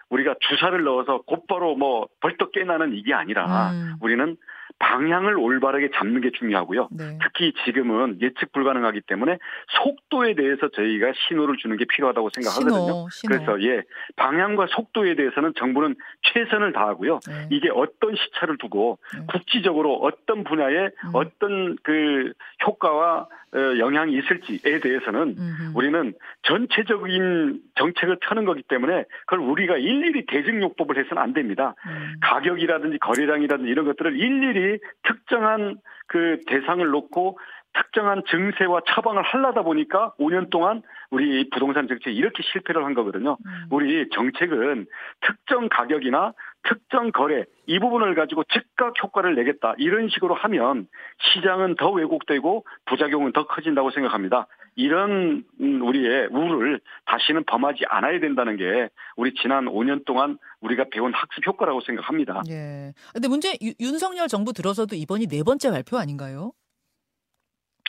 우리가 0.09 0.35
주사를 0.39 0.83
넣어서 0.83 1.21
곧바로 1.25 1.75
뭐 1.75 2.07
벌떡 2.19 2.51
깨나는 2.51 2.93
이게 2.93 3.13
아니라 3.13 3.71
음, 3.71 3.95
우리는 4.01 4.35
방향을 4.79 5.37
올바르게 5.37 5.91
잡는 5.95 6.21
게 6.21 6.31
중요하고요. 6.31 6.89
네. 6.91 7.17
특히 7.23 7.53
지금은 7.65 8.19
예측 8.21 8.51
불가능하기 8.51 9.01
때문에 9.01 9.37
속도에 9.83 10.35
대해서 10.35 10.69
저희가 10.69 11.13
신호를 11.27 11.57
주는 11.57 11.77
게 11.77 11.85
필요하다고 11.85 12.29
생각하거든요. 12.33 12.71
신호, 12.71 13.07
신호. 13.11 13.35
그래서 13.35 13.63
예 13.63 13.83
방향과 14.15 14.67
속도에 14.71 15.15
대해서는 15.15 15.53
정부는 15.57 15.95
최선을 16.33 16.73
다하고요. 16.73 17.19
네. 17.27 17.47
이게 17.51 17.69
어떤 17.73 18.15
시차를 18.15 18.57
두고 18.57 18.97
네. 19.15 19.25
국지적으로 19.31 19.95
어떤 19.95 20.43
분야에 20.43 20.85
음. 20.85 21.09
어떤 21.13 21.77
그 21.83 22.33
효과와 22.65 23.27
어, 23.53 23.77
영향이 23.77 24.17
있을지에 24.17 24.79
대해서는 24.79 25.35
음흠. 25.37 25.71
우리는 25.75 26.13
전체적인 26.43 27.59
정책을 27.75 28.17
펴는 28.21 28.45
거기 28.45 28.61
때문에 28.61 29.03
그걸 29.25 29.39
우리가 29.39 29.75
일일이 29.75 30.25
대증요법을 30.25 30.97
해서는 30.97 31.21
안 31.21 31.33
됩니다. 31.33 31.75
음. 31.85 32.13
가격이라든지 32.21 32.99
거래량이라든지 32.99 33.69
이런 33.69 33.85
것들을 33.85 34.17
일일이 34.17 34.60
특정한 35.03 35.77
그 36.07 36.39
대상을 36.47 36.85
놓고 36.85 37.37
특정한 37.73 38.21
증세와 38.29 38.81
처방을 38.87 39.23
하려다 39.23 39.61
보니까 39.61 40.13
5년 40.19 40.49
동안 40.49 40.81
우리 41.09 41.49
부동산 41.49 41.87
정책이 41.87 42.15
이렇게 42.15 42.43
실패를 42.43 42.83
한 42.83 42.93
거거든요. 42.93 43.37
음. 43.45 43.65
우리 43.69 44.09
정책은 44.09 44.87
특정 45.21 45.69
가격이나 45.69 46.33
특정 46.63 47.11
거래 47.11 47.45
이 47.67 47.79
부분을 47.79 48.13
가지고 48.15 48.43
즉각 48.45 49.01
효과를 49.01 49.35
내겠다 49.35 49.73
이런 49.77 50.09
식으로 50.09 50.35
하면 50.35 50.87
시장은 51.33 51.75
더 51.75 51.91
왜곡되고 51.91 52.65
부작용은 52.85 53.31
더 53.31 53.47
커진다고 53.47 53.91
생각합니다. 53.91 54.47
이런 54.81 55.43
음, 55.61 55.81
우리의 55.81 56.27
우를 56.31 56.79
다시는 57.05 57.43
범하지 57.45 57.83
않아야 57.87 58.19
된다는 58.19 58.57
게 58.57 58.89
우리 59.15 59.33
지난 59.35 59.65
5년 59.65 60.05
동안 60.05 60.37
우리가 60.61 60.85
배운 60.91 61.13
학습 61.13 61.45
효과라고 61.45 61.81
생각합니다. 61.81 62.41
예. 62.49 62.93
근데 63.13 63.27
문제 63.27 63.49
유- 63.61 63.73
윤석열 63.79 64.27
정부 64.27 64.53
들어서도 64.53 64.95
이번이 64.95 65.27
네 65.27 65.43
번째 65.43 65.69
발표 65.71 65.97
아닌가요? 65.97 66.51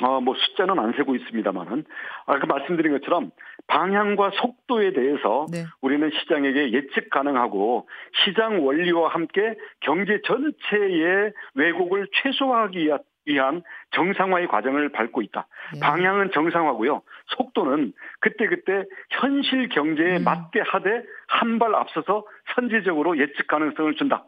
어, 0.03 0.21
뭐 0.21 0.35
숫자는 0.35 0.79
안 0.79 0.93
세고 0.97 1.15
있습니다만은 1.17 1.85
아까 2.27 2.47
말씀드린 2.47 2.93
것처럼 2.93 3.31
방향과 3.69 4.31
속도에 4.35 4.93
대해서 4.93 5.47
네. 5.51 5.65
우리는 5.81 6.11
시장에게 6.11 6.73
예측 6.73 7.09
가능하고 7.11 7.89
시장 8.25 8.67
원리와 8.67 9.11
함께 9.11 9.55
경제 9.81 10.21
전체의 10.27 11.33
왜곡을 11.55 12.09
최소화하기 12.23 12.91
위한 13.27 13.63
정상화의 13.95 14.49
과정을 14.49 14.91
밟고 14.93 15.23
있다. 15.23 15.47
예. 15.77 15.81
방향은 15.81 16.31
정상화고요. 16.35 17.03
속도는 17.37 17.93
그때그때 18.21 18.85
현실 19.11 19.69
경제에 19.69 20.19
음. 20.19 20.25
맞게 20.25 20.61
하되 20.61 21.03
한 21.29 21.59
발 21.59 21.75
앞서서 21.75 22.25
선제적으로 22.55 23.19
예측 23.19 23.47
가능성을 23.47 23.95
준다. 23.97 24.25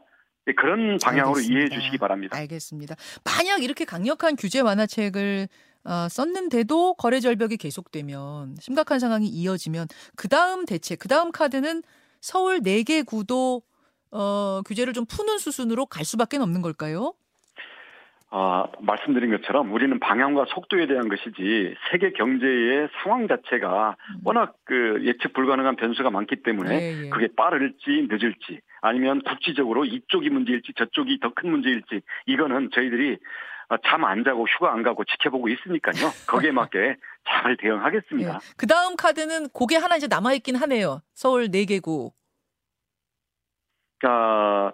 예, 0.47 0.53
그런 0.53 0.99
방향으로 1.03 1.37
알겠습니다. 1.37 1.53
이해해 1.53 1.69
주시기 1.71 1.99
바랍니다. 1.99 2.37
알겠습니다. 2.37 2.95
만약 3.25 3.63
이렇게 3.63 3.85
강력한 3.85 4.37
규제 4.37 4.61
완화책을 4.61 5.49
어, 5.87 6.09
썼는데도 6.09 6.95
거래 6.95 7.21
절벽이 7.21 7.57
계속되면 7.57 8.57
심각한 8.61 8.99
상황이 8.99 9.27
이어지면 9.27 9.87
그 10.17 10.29
다음 10.29 10.65
대책, 10.67 10.99
그 10.99 11.09
다음 11.09 11.33
카드는 11.33 11.83
서울 12.21 12.61
4개 12.61 13.05
구도 13.05 13.63
어, 14.11 14.61
규제를 14.67 14.93
좀 14.93 15.05
푸는 15.07 15.39
수순으로 15.39 15.87
갈 15.87 16.05
수밖에 16.05 16.37
없는 16.39 16.63
걸까요? 16.63 17.15
아, 18.37 18.67
말씀드린 18.81 19.31
것처럼 19.31 19.73
우리는 19.73 19.97
방향과 20.01 20.47
속도에 20.49 20.89
대한 20.89 21.09
것이지 21.09 21.77
세계 21.93 22.11
경제의 22.11 22.89
상황 23.01 23.29
자체가 23.29 23.97
음. 24.11 24.21
워낙 24.25 24.57
그 24.65 25.01
예측 25.05 25.33
불가능한 25.35 25.77
변수가 25.77 26.11
많기 26.11 26.43
때문에 26.43 26.75
예, 26.75 27.05
예. 27.05 27.09
그게 27.11 27.29
빠를지 27.37 28.09
늦을지 28.11 28.61
아니면 28.81 29.23
국지적으로 29.23 29.85
이쪽이 29.85 30.31
문제일지 30.31 30.73
저쪽이 30.77 31.21
더 31.21 31.31
큰 31.37 31.51
문제일지 31.51 32.01
이거는 32.27 32.71
저희들이 32.75 33.19
잠 33.87 34.05
안 34.05 34.25
자고 34.25 34.45
휴가 34.49 34.73
안 34.73 34.83
가고 34.83 35.05
지켜보고 35.05 35.49
있으니까요. 35.49 36.11
거기에 36.27 36.51
맞게 36.51 36.97
잘 37.29 37.57
대응하겠습니다. 37.57 38.41
그 38.57 38.67
다음 38.67 38.97
카드는 38.97 39.49
그게 39.57 39.77
하나 39.77 39.95
이제 39.97 40.09
남아있긴 40.09 40.57
하네요. 40.57 41.03
서울 41.13 41.49
4개 41.49 41.81
구. 41.81 42.11
아, 44.07 44.73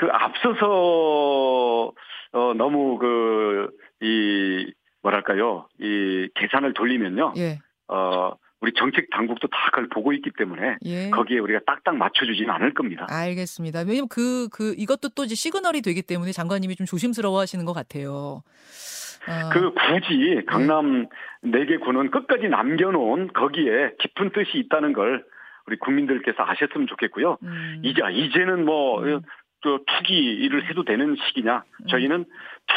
그 0.00 0.08
앞서서 0.10 1.92
어, 2.32 2.54
너무 2.54 2.98
그 2.98 3.68
이 4.00 4.72
뭐랄까요 5.02 5.68
이 5.78 6.28
계산을 6.34 6.74
돌리면요. 6.74 7.34
예, 7.36 7.58
어, 7.88 8.32
우리 8.60 8.72
정책 8.74 9.08
당국도 9.10 9.48
다 9.48 9.56
그걸 9.70 9.88
보고 9.88 10.12
있기 10.12 10.30
때문에 10.36 10.76
예. 10.84 11.10
거기에 11.10 11.38
우리가 11.38 11.60
딱딱 11.66 11.96
맞춰주지는 11.96 12.50
않을 12.50 12.74
겁니다. 12.74 13.06
알겠습니다. 13.08 13.80
왜냐면 13.80 14.08
그, 14.08 14.48
그, 14.52 14.74
이것도 14.76 15.10
또 15.10 15.24
이제 15.24 15.34
시그널이 15.34 15.80
되기 15.80 16.02
때문에 16.02 16.32
장관님이 16.32 16.76
좀 16.76 16.86
조심스러워 16.86 17.40
하시는 17.40 17.64
것 17.64 17.72
같아요. 17.72 18.42
아, 19.26 19.48
그 19.50 19.72
굳이 19.72 20.42
강남 20.46 21.06
네개 21.42 21.78
구는 21.78 22.10
끝까지 22.10 22.48
남겨놓은 22.48 23.32
거기에 23.32 23.92
깊은 23.98 24.32
뜻이 24.32 24.58
있다는 24.58 24.92
걸 24.92 25.24
우리 25.66 25.78
국민들께서 25.78 26.42
아셨으면 26.42 26.86
좋겠고요. 26.86 27.38
음, 27.42 27.80
이제 27.82 28.02
이제는 28.12 28.64
뭐 28.64 29.02
음. 29.04 29.20
저 29.62 29.78
투기를 29.86 30.68
해도 30.68 30.84
되는 30.84 31.16
시기냐? 31.26 31.64
저희는 31.90 32.24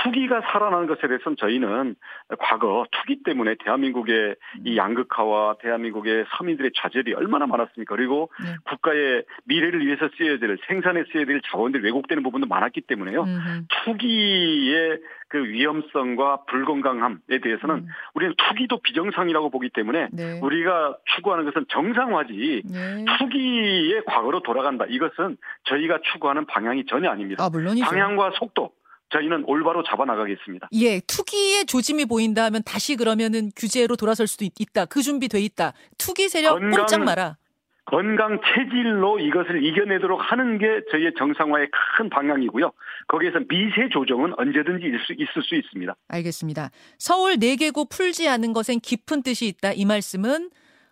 투기가 0.01 0.41
살아나는 0.51 0.87
것에 0.87 1.07
대해서는 1.07 1.35
저희는 1.37 1.95
과거 2.39 2.85
투기 2.91 3.23
때문에 3.23 3.55
대한민국의 3.63 4.35
이 4.65 4.77
양극화와 4.77 5.57
대한민국의 5.61 6.25
서민들의 6.37 6.71
좌절이 6.75 7.13
얼마나 7.13 7.45
많았습니까? 7.45 7.95
그리고 7.95 8.31
네. 8.43 8.55
국가의 8.65 9.23
미래를 9.45 9.85
위해서 9.85 10.09
쓰여야 10.17 10.39
될 10.39 10.57
생산에 10.67 11.03
쓰여야 11.11 11.25
될 11.25 11.41
자원들이 11.45 11.83
왜곡되는 11.83 12.23
부분도 12.23 12.47
많았기 12.47 12.81
때문에요. 12.81 13.23
음흠. 13.23 13.61
투기의 13.85 14.99
그 15.29 15.43
위험성과 15.45 16.43
불건강함에 16.45 17.39
대해서는 17.41 17.75
음. 17.75 17.87
우리는 18.13 18.35
투기도 18.37 18.79
비정상이라고 18.81 19.49
보기 19.49 19.69
때문에 19.69 20.09
네. 20.11 20.39
우리가 20.41 20.97
추구하는 21.15 21.45
것은 21.45 21.65
정상화지 21.69 22.63
네. 22.71 23.05
투기의 23.17 24.05
과거로 24.05 24.41
돌아간다. 24.41 24.85
이것은 24.87 25.37
저희가 25.63 25.99
추구하는 26.11 26.45
방향이 26.45 26.85
전혀 26.85 27.09
아닙니다. 27.09 27.43
아, 27.43 27.49
물론이죠. 27.49 27.85
방향과 27.85 28.31
속도 28.35 28.71
저희는 29.13 29.43
올바로 29.47 29.83
잡아나가겠습니다. 29.83 30.69
예, 30.73 30.99
투기의 31.01 31.65
조짐이 31.65 32.05
보인다 32.05 32.43
하면 32.45 32.63
다시 32.65 32.95
그러면은 32.95 33.51
규제로 33.55 33.95
돌아설 33.95 34.27
수도 34.27 34.43
있, 34.45 34.51
다그 34.73 35.01
준비돼 35.01 35.39
있다. 35.39 35.73
투기 35.97 36.27
세력 36.29 36.53
건강- 36.59 36.71
꼼짝 36.71 37.03
마라. 37.03 37.37
건강 37.85 38.39
체질로 38.39 39.19
이것을 39.19 39.63
이겨내도록 39.65 40.19
하는 40.19 40.57
게 40.57 40.65
저희의 40.91 41.11
정상화의 41.17 41.67
큰 41.97 42.09
방향이고요. 42.09 42.71
거기에서 43.09 43.39
미세 43.49 43.89
조정은 43.91 44.33
언제든지 44.37 44.87
있을 44.87 44.99
수, 45.05 45.13
있을 45.13 45.43
수 45.43 45.55
있습니다. 45.55 45.93
알겠습니다. 46.07 46.71
서울 46.97 47.35
4개구 47.35 47.89
풀지 47.89 48.29
않은 48.29 48.53
것엔 48.53 48.79
깊은 48.81 49.21
뜻이 49.23 49.47
있다. 49.47 49.73
이 49.73 49.83
말씀은 49.85 50.49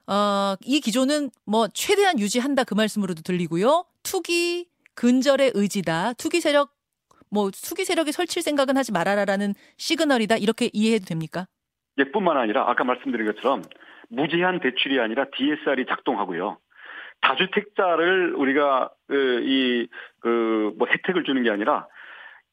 어, 0.08 0.56
이 0.66 0.82
기조는 0.82 1.30
뭐 1.46 1.70
최대한 1.74 2.20
유지한다 2.20 2.66
그 2.66 2.74
말씀으로도 2.74 3.22
들리고요. 3.22 3.86
투기 4.04 4.68
근절의 4.96 5.52
의지다. 5.56 6.14
투기 6.14 6.42
세력 6.42 6.74
뭐 7.32 7.50
투기 7.50 7.86
세력이 7.86 8.12
설칠 8.12 8.44
생각은 8.44 8.78
하지 8.78 8.92
말아라라는 8.92 9.56
시그널이다. 9.78 10.38
이렇게 10.38 10.70
이해해도 10.74 11.06
됩니까? 11.06 11.48
예, 11.98 12.04
뿐만 12.12 12.38
아니라 12.38 12.70
아까 12.70 12.84
말씀드린 12.84 13.26
것처럼 13.26 13.64
무제한 14.10 14.60
대출이 14.60 15.00
아니라 15.00 15.26
DSR이 15.36 15.86
작동하고요. 15.88 16.58
다주택자를 17.22 18.34
우리가 18.36 18.90
그, 19.08 19.42
이, 19.44 19.88
그, 20.20 20.74
뭐 20.78 20.88
혜택을 20.88 21.24
주는 21.24 21.42
게 21.44 21.50
아니라 21.50 21.88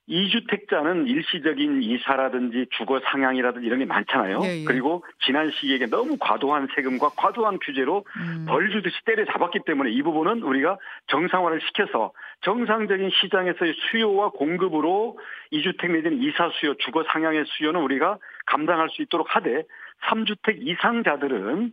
이주택자는 0.08 1.06
일시적인 1.06 1.82
이사라든지 1.82 2.66
주거 2.70 2.98
상향이라든지 3.04 3.66
이런 3.66 3.78
게 3.78 3.84
많잖아요. 3.84 4.40
예, 4.42 4.60
예. 4.60 4.64
그리고 4.64 5.04
지난 5.24 5.50
시기에 5.50 5.86
너무 5.86 6.16
과도한 6.18 6.68
세금과 6.74 7.10
과도한 7.10 7.58
규제로 7.62 8.04
음. 8.16 8.46
벌 8.48 8.70
주듯이 8.70 8.96
때려 9.04 9.26
잡았기 9.26 9.60
때문에 9.66 9.90
이 9.90 10.02
부분은 10.02 10.42
우리가 10.42 10.78
정상화를 11.08 11.60
시켜서 11.60 12.12
정상적인 12.40 13.10
시장에서의 13.20 13.74
수요와 13.90 14.30
공급으로 14.30 15.18
이주택 15.50 15.92
내지는 15.92 16.22
이사 16.22 16.50
수요, 16.54 16.74
주거 16.78 17.04
상향의 17.04 17.44
수요는 17.46 17.80
우리가 17.82 18.18
감당할 18.46 18.88
수 18.88 19.02
있도록 19.02 19.36
하되 19.36 19.64
3주택 20.06 20.66
이상자들은 20.66 21.72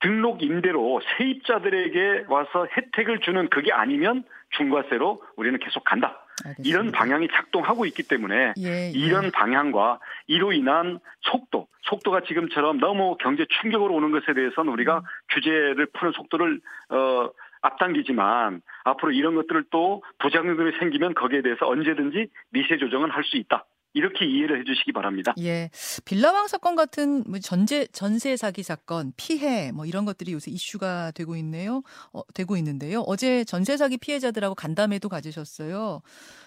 등록 0.00 0.42
임대로 0.42 1.00
세입자들에게 1.16 2.26
와서 2.28 2.66
혜택을 2.76 3.20
주는 3.20 3.48
그게 3.48 3.72
아니면 3.72 4.24
중과세로 4.50 5.22
우리는 5.36 5.58
계속 5.58 5.84
간다. 5.84 6.21
알겠습니다. 6.44 6.68
이런 6.68 6.92
방향이 6.92 7.28
작동하고 7.32 7.86
있기 7.86 8.02
때문에 8.04 8.54
예, 8.58 8.68
예. 8.68 8.90
이런 8.90 9.30
방향과 9.30 10.00
이로 10.26 10.52
인한 10.52 10.98
속도, 11.20 11.68
속도가 11.82 12.22
지금처럼 12.22 12.78
너무 12.78 13.16
경제 13.18 13.44
충격으로 13.60 13.94
오는 13.94 14.10
것에 14.10 14.34
대해서는 14.34 14.72
우리가 14.72 14.98
음. 14.98 15.02
규제를 15.30 15.86
푸는 15.92 16.12
속도를 16.12 16.60
어 16.90 17.30
앞당기지만 17.62 18.60
앞으로 18.84 19.12
이런 19.12 19.34
것들을 19.36 19.64
또 19.70 20.02
부작용들이 20.18 20.78
생기면 20.78 21.14
거기에 21.14 21.42
대해서 21.42 21.68
언제든지 21.68 22.28
미세 22.50 22.76
조정은 22.76 23.10
할 23.10 23.22
수 23.24 23.36
있다. 23.36 23.64
이렇게 23.94 24.24
이해를 24.26 24.60
해주시기 24.60 24.92
바랍니다. 24.92 25.34
예. 25.38 25.70
빌라왕 26.04 26.48
사건 26.48 26.76
같은 26.76 27.24
뭐 27.26 27.38
전제 27.38 27.86
전세 27.92 28.36
사기 28.36 28.62
사건, 28.62 29.12
피해 29.16 29.70
뭐 29.72 29.84
이런 29.86 30.04
것들이 30.04 30.32
요새 30.32 30.50
이슈가 30.50 31.10
되고 31.12 31.36
있네요. 31.36 31.82
어, 32.12 32.22
되고 32.34 32.56
있는데요. 32.56 33.00
어제 33.02 33.44
전세 33.44 33.76
사기 33.76 33.98
피해자들하고 33.98 34.54
간담회도 34.54 35.08
가지셨어요. 35.08 36.00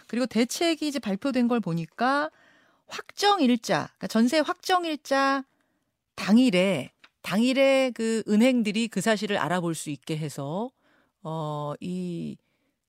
그리고 0.08 0.26
대책이 0.26 0.88
이제 0.88 1.00
발표된 1.00 1.48
걸 1.48 1.60
보니까 1.60 2.32
확정 2.88 3.42
일자, 3.42 3.86
그러니까 3.98 4.08
전세 4.08 4.40
확정 4.40 4.86
일자 4.86 5.44
당일에 6.16 6.92
당일에 7.22 7.92
그 7.96 8.24
은행들이 8.28 8.88
그 8.88 9.02
사실을 9.02 9.38
알아볼 9.38 9.76
수 9.76 9.90
있게 9.90 10.18
해서 10.18 10.72
어 11.24 11.74
이 11.80 12.38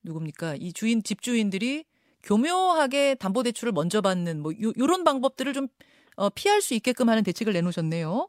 누굽니까? 0.02 0.56
이 0.60 0.72
주인 0.72 1.02
집주인들이 1.02 1.84
교묘하게 2.26 3.14
담보대출을 3.14 3.72
먼저 3.72 4.00
받는 4.02 4.42
뭐 4.42 4.52
요, 4.62 4.72
요런 4.78 5.04
방법들을 5.04 5.52
좀 5.52 5.68
어, 6.16 6.28
피할 6.30 6.60
수 6.60 6.74
있게끔 6.74 7.08
하는 7.08 7.22
대책을 7.22 7.52
내놓으셨네요. 7.52 8.28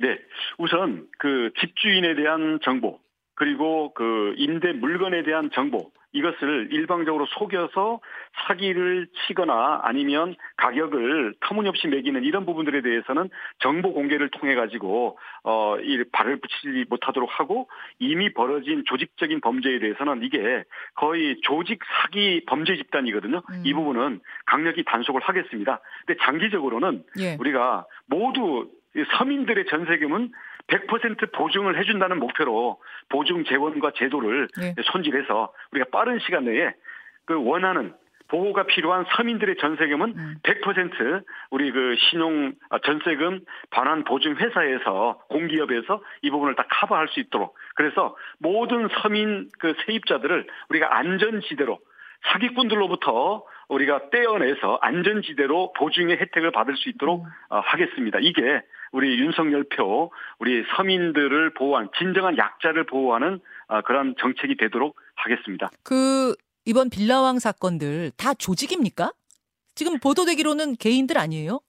네, 0.00 0.18
우선 0.58 1.06
그 1.18 1.50
집주인에 1.58 2.16
대한 2.16 2.58
정보 2.62 2.98
그리고 3.34 3.94
그 3.94 4.34
임대 4.36 4.72
물건에 4.72 5.22
대한 5.22 5.50
정보 5.54 5.90
이것을 6.16 6.68
일방적으로 6.72 7.26
속여서 7.26 8.00
사기를 8.46 9.06
치거나 9.26 9.80
아니면 9.82 10.34
가격을 10.56 11.34
터무니없이 11.40 11.88
매기는 11.88 12.22
이런 12.24 12.44
부분들에 12.46 12.82
대해서는 12.82 13.28
정보 13.58 13.92
공개를 13.92 14.30
통해 14.30 14.54
가지고 14.54 15.18
어 15.44 15.76
이 15.86 16.02
발을 16.12 16.40
붙이지 16.40 16.86
못하도록 16.88 17.28
하고 17.38 17.68
이미 17.98 18.32
벌어진 18.32 18.84
조직적인 18.86 19.40
범죄에 19.40 19.78
대해서는 19.78 20.22
이게 20.22 20.64
거의 20.94 21.38
조직 21.42 21.80
사기 21.84 22.42
범죄 22.46 22.76
집단이거든요. 22.76 23.42
음. 23.50 23.62
이 23.64 23.72
부분은 23.72 24.20
강력히 24.46 24.84
단속을 24.84 25.20
하겠습니다. 25.22 25.80
근데 26.06 26.18
장기적으로는 26.24 27.04
예. 27.20 27.36
우리가 27.38 27.86
모두 28.06 28.68
이 28.96 29.04
서민들의 29.18 29.66
전세금은 29.66 30.32
100% 30.68 31.32
보증을 31.32 31.78
해준다는 31.78 32.18
목표로 32.18 32.80
보증 33.08 33.44
재원과 33.44 33.92
제도를 33.96 34.48
예. 34.60 34.74
손질해서 34.92 35.52
우리가 35.72 35.86
빠른 35.92 36.18
시간 36.20 36.44
내에 36.44 36.72
그 37.24 37.34
원하는 37.44 37.94
보호가 38.28 38.64
필요한 38.64 39.04
서민들의 39.16 39.56
전세금은 39.58 40.14
음. 40.16 40.34
100% 40.42 41.24
우리 41.50 41.70
그 41.70 41.94
신용 42.10 42.54
아, 42.70 42.78
전세금 42.78 43.40
반환 43.70 44.04
보증 44.04 44.34
회사에서 44.36 45.20
공기업에서 45.28 46.02
이 46.22 46.30
부분을 46.30 46.56
다 46.56 46.66
커버할 46.68 47.08
수 47.08 47.20
있도록 47.20 47.56
그래서 47.74 48.16
모든 48.38 48.88
서민 49.00 49.48
그 49.58 49.74
세입자들을 49.86 50.46
우리가 50.70 50.96
안전지대로 50.96 51.78
사기꾼들로부터 52.32 53.44
우리가 53.68 54.10
떼어내서 54.10 54.78
안전지대로 54.80 55.72
보증의 55.74 56.16
혜택을 56.18 56.50
받을 56.50 56.76
수 56.76 56.88
있도록 56.88 57.24
음. 57.24 57.30
어, 57.50 57.60
하겠습니다. 57.60 58.18
이게 58.20 58.62
우리 58.96 59.18
윤석열 59.18 59.64
표 59.64 60.10
우리 60.38 60.64
서민들을 60.74 61.52
보호한 61.52 61.90
진정한 61.98 62.38
약자를 62.38 62.84
보호하는 62.84 63.40
어, 63.68 63.82
그런 63.82 64.14
정책이 64.18 64.56
되도록 64.56 64.96
하겠습니다. 65.16 65.68
그 65.84 66.34
이번 66.64 66.88
빌라왕 66.88 67.38
사건들 67.38 68.12
다 68.16 68.32
조직입니까? 68.32 69.12
지금 69.74 69.98
보도되기로는 69.98 70.76
개인들 70.76 71.18
아니에요? 71.18 71.60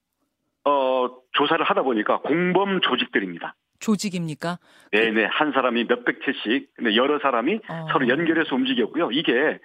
어, 0.64 1.10
조사를 1.34 1.64
하다 1.66 1.84
보니까 1.84 2.20
공범 2.20 2.80
조직들입니다. 2.80 3.56
조직입니까? 3.80 4.58
네네 4.94 5.26
한 5.26 5.52
사람이 5.52 5.84
몇백 5.84 6.22
채씩 6.26 6.76
근데 6.78 6.96
여러 6.96 7.20
사람이 7.20 7.60
어. 7.68 7.88
서로 7.92 8.08
연결해서 8.08 8.56
움직였고요. 8.56 9.12
이게 9.12 9.60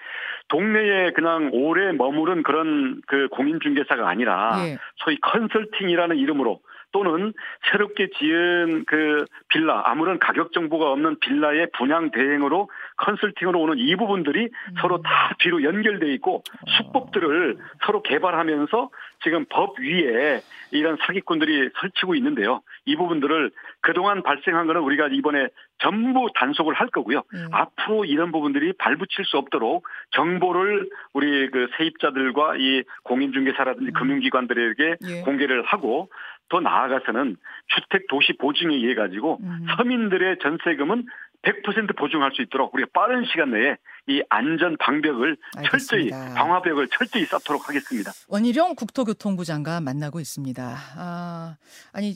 동네에 0.49 1.13
그냥 1.13 1.51
오래 1.53 1.93
머무른 1.93 2.43
그런 2.43 3.01
그 3.07 3.29
공인중개사가 3.29 4.09
아니라 4.09 4.59
예. 4.67 4.79
소위 4.97 5.17
컨설팅이라는 5.21 6.17
이름으로 6.17 6.61
또는 6.93 7.33
새롭게 7.71 8.09
지은 8.19 8.85
그 8.87 9.25
빌라 9.49 9.83
아무런 9.87 10.19
가격 10.19 10.53
정보가 10.53 10.91
없는 10.93 11.19
빌라의 11.21 11.69
분양 11.73 12.11
대행으로 12.11 12.71
컨설팅으로 12.99 13.61
오는 13.61 13.79
이 13.79 13.97
부분들이 13.97 14.45
음. 14.45 14.75
서로 14.81 15.03
다 15.03 15.35
뒤로 15.41 15.63
연결돼 15.63 16.13
있고 16.15 16.43
수법들을 16.77 17.57
서로 17.85 18.03
개발하면서 18.03 18.91
지금 19.25 19.45
법 19.49 19.79
위에 19.81 20.41
이런 20.71 20.97
사기꾼들이 21.01 21.71
설치고 21.81 22.15
있는데요. 22.17 22.63
이 22.85 22.97
부분들을 22.97 23.51
그동안 23.81 24.23
발생한 24.23 24.67
거는 24.67 24.81
우리가 24.83 25.09
이번에 25.09 25.49
전부 25.79 26.29
단속을 26.35 26.75
할 26.75 26.89
거고요. 26.89 27.19
예. 27.35 27.47
앞으로 27.51 28.05
이런 28.05 28.33
부분들이 28.33 28.73
발붙일 28.73 29.25
수 29.25 29.37
없도록 29.37 29.87
정보를 30.13 30.89
우리 31.13 31.51
그 31.51 31.69
세입자들과 31.77 32.57
이 32.57 32.83
공인중개사라든지 33.05 33.91
음. 33.91 33.93
금융기관들에게 33.93 34.97
예. 35.09 35.21
공개를 35.23 35.63
하고 35.65 36.09
더 36.53 36.61
나아가서는 36.61 37.39
주택 37.69 38.07
도시 38.09 38.35
보증에 38.35 38.75
의해 38.75 38.95
가지고 38.95 39.39
음. 39.43 39.67
서민들의 39.75 40.37
전세금은 40.43 41.07
100% 41.41 41.97
보증할 41.97 42.31
수 42.35 42.43
있도록 42.43 42.75
우리가 42.75 42.91
빠른 42.93 43.25
시간 43.25 43.53
내에 43.53 43.77
이 44.07 44.23
안전 44.29 44.77
방벽을 44.77 45.39
철저히 45.71 46.13
알겠습니다. 46.13 46.35
방화벽을 46.35 46.89
철저히 46.89 47.25
쌓도록 47.25 47.69
하겠습니다. 47.69 48.13
원희룡 48.29 48.75
국토교통부 48.77 49.45
장관 49.45 49.83
만나고 49.83 50.21
있습니다. 50.21 50.77
아, 50.99 51.57
아니 51.95 52.13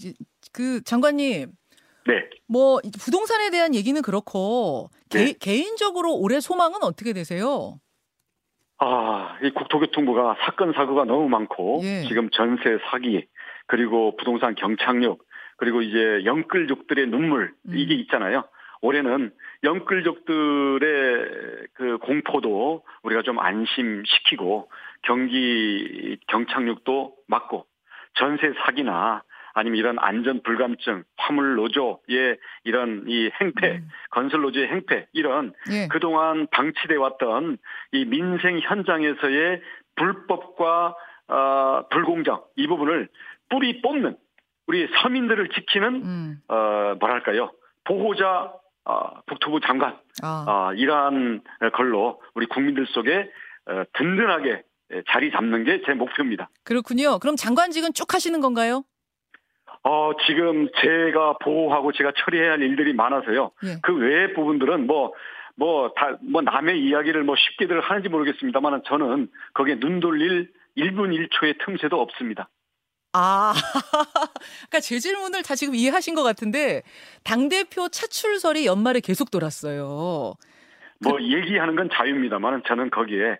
그 0.52 0.82
장관님 0.84 1.50
네. 2.06 2.28
뭐 2.46 2.78
부동산에 3.00 3.50
대한 3.50 3.74
얘기는 3.74 4.00
그렇고 4.02 4.90
네. 5.10 5.32
개, 5.32 5.32
개인적으로 5.32 6.14
올해 6.14 6.40
소망은 6.40 6.82
어떻게 6.82 7.14
되세요? 7.14 7.80
아, 8.78 9.38
이 9.42 9.50
국토교통부가 9.50 10.36
사건 10.44 10.74
사고가 10.74 11.04
너무 11.04 11.28
많고 11.28 11.80
예. 11.82 12.04
지금 12.08 12.28
전세 12.30 12.78
사기 12.90 13.26
그리고 13.66 14.16
부동산 14.16 14.54
경착륙 14.54 15.24
그리고 15.56 15.82
이제 15.82 16.22
영끌족들의 16.24 17.06
눈물 17.06 17.52
음. 17.68 17.76
이게 17.76 17.94
있잖아요. 17.94 18.44
올해는 18.82 19.32
영끌족들의 19.64 20.88
그 21.74 21.98
공포도 21.98 22.84
우리가 23.02 23.22
좀 23.22 23.38
안심시키고 23.38 24.70
경기 25.02 26.18
경착륙도 26.26 27.14
막고 27.26 27.66
전세 28.14 28.52
사기나 28.64 29.22
아니면 29.54 29.78
이런 29.78 29.96
안전 29.98 30.42
불감증, 30.42 31.04
화물 31.16 31.54
노조의 31.54 32.36
이런 32.64 33.04
이 33.08 33.30
행패, 33.40 33.76
음. 33.76 33.88
건설 34.10 34.42
노조의 34.42 34.68
행패 34.68 35.06
이런 35.14 35.54
예. 35.72 35.88
그동안 35.88 36.46
방치돼 36.48 36.96
왔던 36.96 37.56
이 37.92 38.04
민생 38.04 38.60
현장에서의 38.60 39.62
불법과 39.96 40.94
어, 41.28 41.82
불공정 41.90 42.42
이 42.56 42.66
부분을 42.66 43.08
뿌리 43.48 43.80
뽑는 43.82 44.16
우리 44.66 44.88
서민들을 45.02 45.48
지키는 45.50 45.94
음. 46.04 46.40
어, 46.48 46.94
뭐랄까요 46.98 47.52
보호자 47.84 48.52
어, 48.84 49.20
국토부 49.28 49.60
장관 49.60 49.98
아. 50.22 50.44
어, 50.48 50.74
이러한 50.74 51.42
걸로 51.74 52.20
우리 52.34 52.46
국민들 52.46 52.86
속에 52.86 53.30
어, 53.66 53.82
든든하게 53.94 54.62
자리 55.08 55.32
잡는 55.32 55.64
게 55.64 55.82
제 55.84 55.94
목표입니다. 55.94 56.48
그렇군요. 56.62 57.18
그럼 57.18 57.34
장관직은 57.34 57.92
쭉 57.92 58.14
하시는 58.14 58.40
건가요? 58.40 58.84
어, 59.82 60.12
지금 60.26 60.68
제가 60.80 61.38
보호하고 61.42 61.90
제가 61.92 62.12
처리해야 62.16 62.52
할 62.52 62.62
일들이 62.62 62.92
많아서요. 62.92 63.50
예. 63.64 63.76
그 63.82 63.92
외의 63.96 64.32
부분들은 64.34 64.86
뭐, 64.86 65.12
뭐, 65.56 65.90
다, 65.96 66.16
뭐, 66.20 66.40
남의 66.42 66.80
이야기를 66.84 67.24
뭐 67.24 67.34
쉽게들 67.36 67.80
하는지 67.80 68.08
모르겠습니다만 68.08 68.82
저는 68.86 69.28
거기에 69.54 69.80
눈 69.80 69.98
돌릴 69.98 70.52
1분 70.76 71.10
1초의 71.10 71.64
틈새도 71.64 72.00
없습니다. 72.00 72.48
아, 73.12 73.54
그러니까 74.68 74.80
제 74.80 74.98
질문을 74.98 75.42
다 75.42 75.54
지금 75.54 75.74
이해하신 75.74 76.14
것 76.14 76.22
같은데 76.22 76.82
당 77.24 77.48
대표 77.48 77.88
차출설이 77.88 78.66
연말에 78.66 79.00
계속 79.00 79.30
돌았어요. 79.30 80.34
뭐, 81.00 81.20
얘기하는 81.20 81.76
건 81.76 81.88
자유입니다만 81.92 82.62
저는 82.66 82.90
거기에 82.90 83.38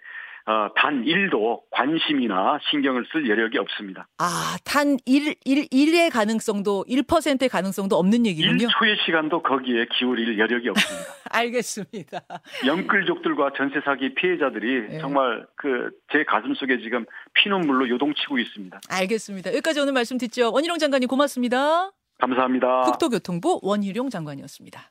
어, 0.49 0.69
단 0.77 1.03
1도 1.05 1.63
관심이나 1.73 2.59
신경을 2.71 3.05
쓸 3.11 3.29
여력이 3.29 3.59
없습니다. 3.59 4.07
아, 4.19 4.57
단 4.65 4.97
1, 5.05 5.35
1, 5.45 5.67
1의 5.69 6.13
가능성도, 6.13 6.85
1%의 6.89 7.49
가능성도 7.49 7.97
없는 7.97 8.25
얘기군요. 8.27 8.69
1초의 8.69 8.97
시간도 9.05 9.43
거기에 9.43 9.87
기울일 9.99 10.39
여력이 10.39 10.69
없습니다. 10.69 11.07
알겠습니다. 11.31 12.21
영끌족들과 12.65 13.51
전세 13.57 13.81
사기 13.85 14.15
피해자들이 14.15 14.95
예. 14.95 14.99
정말 15.01 15.47
그 15.57 15.91
제 16.13 16.23
가슴 16.25 16.55
속에 16.55 16.79
지금 16.79 17.05
피눈물로 17.35 17.89
요동치고 17.89 18.39
있습니다. 18.39 18.81
알겠습니다. 18.89 19.51
여기까지 19.51 19.81
오늘 19.81 19.93
말씀 19.93 20.17
듣죠. 20.19 20.53
원희룡 20.53 20.79
장관님 20.79 21.09
고맙습니다. 21.09 21.91
감사합니다. 22.19 22.83
국토교통부 22.83 23.59
원희룡 23.63 24.09
장관이었습니다. 24.09 24.91